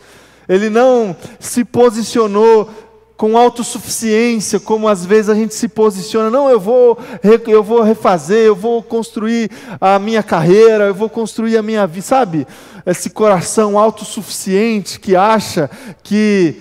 ele 0.49 0.70
não 0.70 1.14
se 1.38 1.64
posicionou 1.64 2.70
com 3.17 3.37
autossuficiência, 3.37 4.61
como 4.61 4.89
às 4.89 5.05
vezes 5.07 5.31
a 5.31 5.35
gente 5.35 5.55
se 5.55 5.69
posiciona, 5.69 6.31
não, 6.31 6.51
eu 6.51 6.61
vou, 6.61 6.99
eu 7.47 7.63
vou 7.63 7.83
refazer, 7.83 8.45
eu 8.45 8.55
vou 8.55 8.83
construir 8.83 9.51
a 9.81 9.99
minha 9.99 10.23
carreira, 10.23 10.85
eu 10.85 10.95
vou 10.95 11.09
construir 11.09 11.57
a 11.57 11.63
minha 11.63 11.87
vida, 11.87 12.07
sabe? 12.07 12.47
Esse 12.85 13.09
coração 13.09 13.79
autossuficiente 13.79 15.01
que 15.01 15.17
acha 15.17 15.71
que 16.03 16.61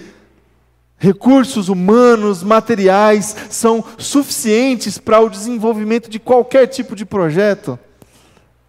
recursos 0.98 1.68
humanos, 1.68 2.42
materiais 2.42 3.36
são 3.50 3.84
suficientes 3.98 4.98
para 4.98 5.20
o 5.20 5.30
desenvolvimento 5.30 6.10
de 6.10 6.20
qualquer 6.20 6.68
tipo 6.68 6.96
de 6.96 7.06
projeto. 7.06 7.78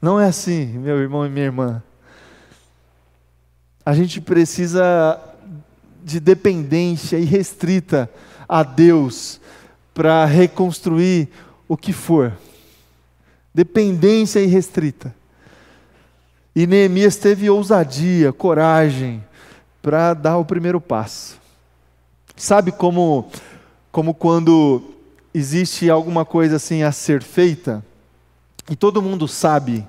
Não 0.03 0.21
é 0.21 0.27
assim, 0.27 0.67
meu 0.67 0.99
irmão 0.99 1.25
e 1.25 1.31
minha 1.31 1.47
irmã. 1.47 1.83
A 3.85 3.95
gente 3.95 4.21
precisa 4.21 5.19
de 6.07 6.21
dependência 6.21 7.17
irrestrita 7.17 8.09
a 8.49 8.63
Deus 8.63 9.41
para 9.93 10.25
reconstruir 10.25 11.29
o 11.67 11.77
que 11.77 11.93
for. 11.93 12.33
Dependência 13.53 14.39
irrestrita. 14.39 15.13
E 16.55 16.65
Neemias 16.65 17.17
teve 17.17 17.51
ousadia, 17.51 18.33
coragem 18.33 19.25
para 19.83 20.15
dar 20.15 20.39
o 20.39 20.45
primeiro 20.45 20.81
passo. 20.81 21.41
Sabe 22.37 22.71
como 22.71 23.29
como 23.91 24.15
quando 24.15 24.95
existe 25.35 25.91
alguma 25.91 26.25
coisa 26.25 26.55
assim 26.55 26.85
a 26.85 26.93
ser 26.93 27.21
feita 27.21 27.85
e 28.71 28.77
todo 28.77 29.03
mundo 29.03 29.27
sabe 29.27 29.85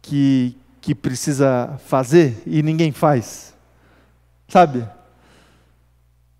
que 0.00 0.56
que 0.80 0.94
precisa 0.94 1.78
fazer 1.86 2.42
e 2.46 2.62
ninguém 2.62 2.92
faz. 2.92 3.52
Sabe? 4.48 4.86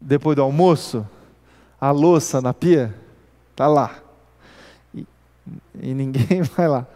Depois 0.03 0.35
do 0.35 0.43
almoço, 0.43 1.07
a 1.81 1.91
louça 1.91 2.41
na 2.41 2.53
pia 2.53 2.95
está 3.53 3.67
lá. 3.67 3.99
E, 4.95 5.07
e 5.81 5.95
ninguém 5.95 6.43
vai 6.57 6.69
lá. 6.69 6.87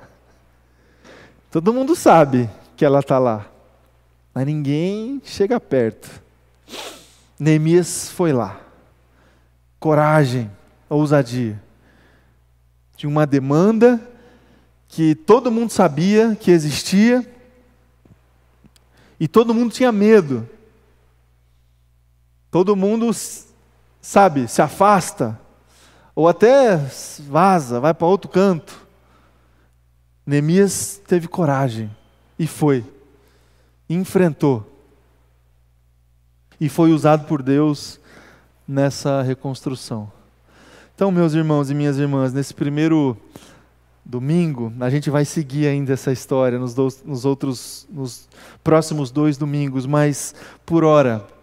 Todo 1.50 1.72
mundo 1.72 1.94
sabe 1.94 2.50
que 2.76 2.84
ela 2.84 2.98
está 2.98 3.18
lá, 3.18 3.46
mas 4.34 4.44
ninguém 4.44 5.20
chega 5.24 5.58
perto. 5.60 6.10
Neemias 7.38 8.10
foi 8.10 8.32
lá. 8.32 8.60
Coragem, 9.78 10.50
ousadia. 10.88 11.62
Tinha 12.96 13.08
uma 13.08 13.26
demanda 13.26 14.00
que 14.88 15.14
todo 15.14 15.50
mundo 15.50 15.70
sabia 15.70 16.36
que 16.36 16.50
existia 16.50 17.24
e 19.18 19.28
todo 19.28 19.54
mundo 19.54 19.72
tinha 19.72 19.92
medo 19.92 20.48
todo 22.56 22.74
mundo, 22.74 23.10
sabe, 24.00 24.48
se 24.48 24.62
afasta, 24.62 25.38
ou 26.14 26.26
até 26.26 26.80
vaza, 27.28 27.78
vai 27.80 27.92
para 27.92 28.06
outro 28.06 28.30
canto. 28.30 28.80
Neemias 30.24 30.98
teve 31.06 31.28
coragem 31.28 31.94
e 32.38 32.46
foi, 32.46 32.82
enfrentou, 33.90 34.66
e 36.58 36.66
foi 36.66 36.92
usado 36.92 37.26
por 37.26 37.42
Deus 37.42 38.00
nessa 38.66 39.20
reconstrução. 39.20 40.10
Então, 40.94 41.10
meus 41.10 41.34
irmãos 41.34 41.70
e 41.70 41.74
minhas 41.74 41.98
irmãs, 41.98 42.32
nesse 42.32 42.54
primeiro 42.54 43.18
domingo, 44.02 44.72
a 44.80 44.88
gente 44.88 45.10
vai 45.10 45.26
seguir 45.26 45.66
ainda 45.66 45.92
essa 45.92 46.10
história 46.10 46.58
nos, 46.58 46.74
nos 47.04 47.26
outros, 47.26 47.86
nos 47.90 48.26
próximos 48.64 49.10
dois 49.10 49.36
domingos, 49.36 49.84
mas 49.84 50.34
por 50.64 50.84
hora, 50.84 51.35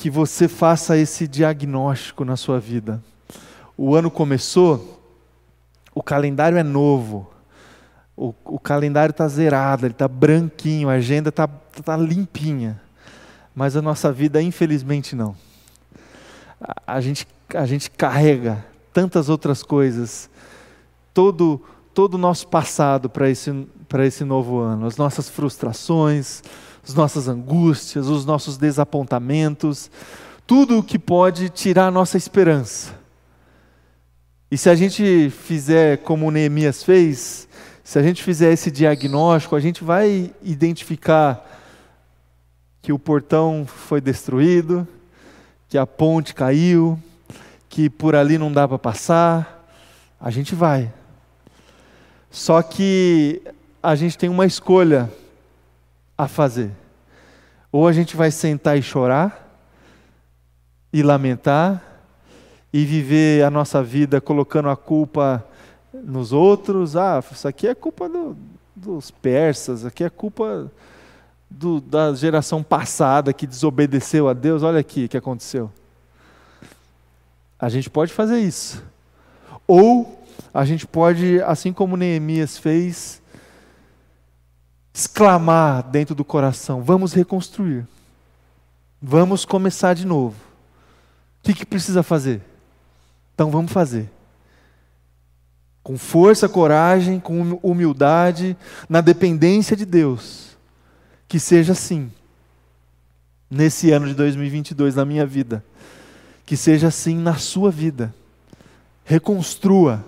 que 0.00 0.08
você 0.08 0.48
faça 0.48 0.96
esse 0.96 1.28
diagnóstico 1.28 2.24
na 2.24 2.34
sua 2.34 2.58
vida. 2.58 3.04
O 3.76 3.94
ano 3.94 4.10
começou, 4.10 4.98
o 5.94 6.02
calendário 6.02 6.56
é 6.56 6.62
novo, 6.62 7.30
o, 8.16 8.32
o 8.46 8.58
calendário 8.58 9.10
está 9.10 9.28
zerado, 9.28 9.84
ele 9.84 9.92
está 9.92 10.08
branquinho, 10.08 10.88
a 10.88 10.94
agenda 10.94 11.28
está 11.28 11.46
tá 11.46 11.98
limpinha, 11.98 12.80
mas 13.54 13.76
a 13.76 13.82
nossa 13.82 14.10
vida, 14.10 14.40
infelizmente, 14.40 15.14
não. 15.14 15.36
A, 16.58 16.94
a, 16.94 17.00
gente, 17.02 17.28
a 17.54 17.66
gente 17.66 17.90
carrega 17.90 18.64
tantas 18.94 19.28
outras 19.28 19.62
coisas, 19.62 20.30
todo 21.12 21.62
todo 21.92 22.14
o 22.14 22.18
nosso 22.18 22.46
passado 22.46 23.10
para 23.10 23.28
esse, 23.28 23.68
esse 24.04 24.24
novo 24.24 24.60
ano, 24.60 24.86
as 24.86 24.96
nossas 24.96 25.28
frustrações, 25.28 26.42
as 26.90 26.94
nossas 26.94 27.28
angústias, 27.28 28.08
os 28.08 28.26
nossos 28.26 28.56
desapontamentos, 28.56 29.88
tudo 30.44 30.78
o 30.78 30.82
que 30.82 30.98
pode 30.98 31.48
tirar 31.48 31.86
a 31.86 31.90
nossa 31.90 32.16
esperança. 32.16 32.98
E 34.50 34.58
se 34.58 34.68
a 34.68 34.74
gente 34.74 35.30
fizer 35.30 35.98
como 35.98 36.30
Neemias 36.32 36.82
fez, 36.82 37.46
se 37.84 37.96
a 37.96 38.02
gente 38.02 38.24
fizer 38.24 38.52
esse 38.52 38.72
diagnóstico, 38.72 39.54
a 39.54 39.60
gente 39.60 39.84
vai 39.84 40.32
identificar 40.42 41.46
que 42.82 42.92
o 42.92 42.98
portão 42.98 43.64
foi 43.64 44.00
destruído, 44.00 44.86
que 45.68 45.78
a 45.78 45.86
ponte 45.86 46.34
caiu, 46.34 46.98
que 47.68 47.88
por 47.88 48.16
ali 48.16 48.36
não 48.36 48.50
dá 48.50 48.66
para 48.66 48.78
passar. 48.80 49.64
A 50.20 50.30
gente 50.30 50.56
vai. 50.56 50.92
Só 52.32 52.60
que 52.62 53.40
a 53.80 53.94
gente 53.94 54.18
tem 54.18 54.28
uma 54.28 54.44
escolha 54.44 55.08
a 56.18 56.26
fazer. 56.26 56.79
Ou 57.72 57.86
a 57.86 57.92
gente 57.92 58.16
vai 58.16 58.30
sentar 58.30 58.76
e 58.76 58.82
chorar, 58.82 59.48
e 60.92 61.02
lamentar, 61.02 61.82
e 62.72 62.84
viver 62.84 63.44
a 63.44 63.50
nossa 63.50 63.82
vida 63.82 64.20
colocando 64.20 64.68
a 64.68 64.76
culpa 64.76 65.44
nos 65.92 66.32
outros. 66.32 66.96
Ah, 66.96 67.22
isso 67.30 67.46
aqui 67.46 67.66
é 67.66 67.74
culpa 67.74 68.08
do, 68.08 68.36
dos 68.74 69.10
persas, 69.10 69.84
aqui 69.84 70.04
é 70.04 70.10
culpa 70.10 70.70
do, 71.48 71.80
da 71.80 72.14
geração 72.14 72.62
passada 72.62 73.32
que 73.32 73.46
desobedeceu 73.46 74.28
a 74.28 74.32
Deus. 74.32 74.62
Olha 74.62 74.80
aqui 74.80 75.04
o 75.04 75.08
que 75.08 75.16
aconteceu. 75.16 75.70
A 77.58 77.68
gente 77.68 77.90
pode 77.90 78.12
fazer 78.12 78.38
isso. 78.38 78.82
Ou 79.66 80.24
a 80.52 80.64
gente 80.64 80.86
pode, 80.86 81.40
assim 81.42 81.72
como 81.72 81.96
Neemias 81.96 82.56
fez, 82.56 83.19
exclamar 84.92 85.82
dentro 85.84 86.14
do 86.14 86.24
coração: 86.24 86.82
vamos 86.82 87.12
reconstruir, 87.12 87.86
vamos 89.00 89.44
começar 89.44 89.94
de 89.94 90.06
novo. 90.06 90.36
O 91.40 91.42
que, 91.42 91.54
que 91.54 91.66
precisa 91.66 92.02
fazer? 92.02 92.42
Então 93.34 93.50
vamos 93.50 93.72
fazer. 93.72 94.10
com 95.82 95.96
força, 95.96 96.46
coragem, 96.46 97.18
com 97.18 97.58
humildade, 97.62 98.54
na 98.86 99.00
dependência 99.00 99.74
de 99.74 99.86
Deus. 99.86 100.50
Que 101.26 101.40
seja 101.40 101.72
assim, 101.72 102.12
nesse 103.50 103.90
ano 103.90 104.06
de 104.06 104.14
2022, 104.14 104.94
na 104.96 105.06
minha 105.06 105.24
vida. 105.24 105.64
Que 106.44 106.56
seja 106.56 106.88
assim 106.88 107.16
na 107.16 107.36
sua 107.36 107.70
vida. 107.70 108.14
Reconstrua. 109.04 110.04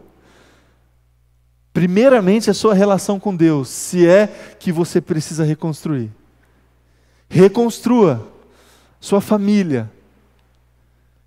Primeiramente, 1.72 2.50
a 2.50 2.54
sua 2.54 2.74
relação 2.74 3.18
com 3.18 3.34
Deus, 3.34 3.68
se 3.68 4.06
é 4.06 4.26
que 4.58 4.70
você 4.70 5.00
precisa 5.00 5.44
reconstruir. 5.44 6.10
Reconstrua 7.28 8.30
sua 9.00 9.20
família. 9.20 9.90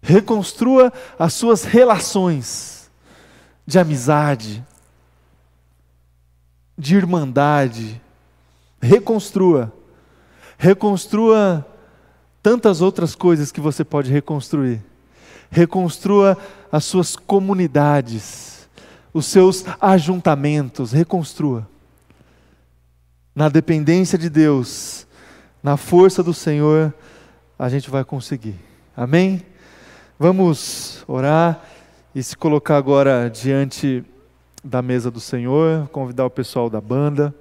Reconstrua 0.01 0.93
as 1.17 1.33
suas 1.33 1.63
relações 1.63 2.91
de 3.65 3.79
amizade, 3.79 4.63
de 6.77 6.95
irmandade. 6.95 7.99
Reconstrua. 8.79 9.73
Reconstrua 10.59 11.65
tantas 12.43 12.81
outras 12.81 13.15
coisas 13.15 13.51
que 13.51 13.59
você 13.59 13.83
pode 13.83 14.11
reconstruir. 14.11 14.79
Reconstrua 15.49 16.37
as 16.71 16.85
suas 16.85 17.15
comunidades, 17.15 18.54
os 19.15 19.27
seus 19.27 19.63
ajuntamentos, 19.79 20.91
reconstrua. 20.91 21.65
Na 23.33 23.47
dependência 23.47 24.17
de 24.17 24.29
Deus, 24.29 25.07
na 25.63 25.77
força 25.77 26.21
do 26.21 26.33
Senhor, 26.33 26.93
a 27.57 27.69
gente 27.69 27.89
vai 27.89 28.03
conseguir. 28.03 28.55
Amém? 28.95 29.41
Vamos 30.19 31.01
orar 31.07 31.63
e 32.13 32.21
se 32.21 32.35
colocar 32.35 32.75
agora 32.75 33.29
diante 33.29 34.03
da 34.61 34.81
mesa 34.81 35.09
do 35.09 35.21
Senhor, 35.21 35.87
convidar 35.93 36.25
o 36.25 36.29
pessoal 36.29 36.69
da 36.69 36.81
banda. 36.81 37.33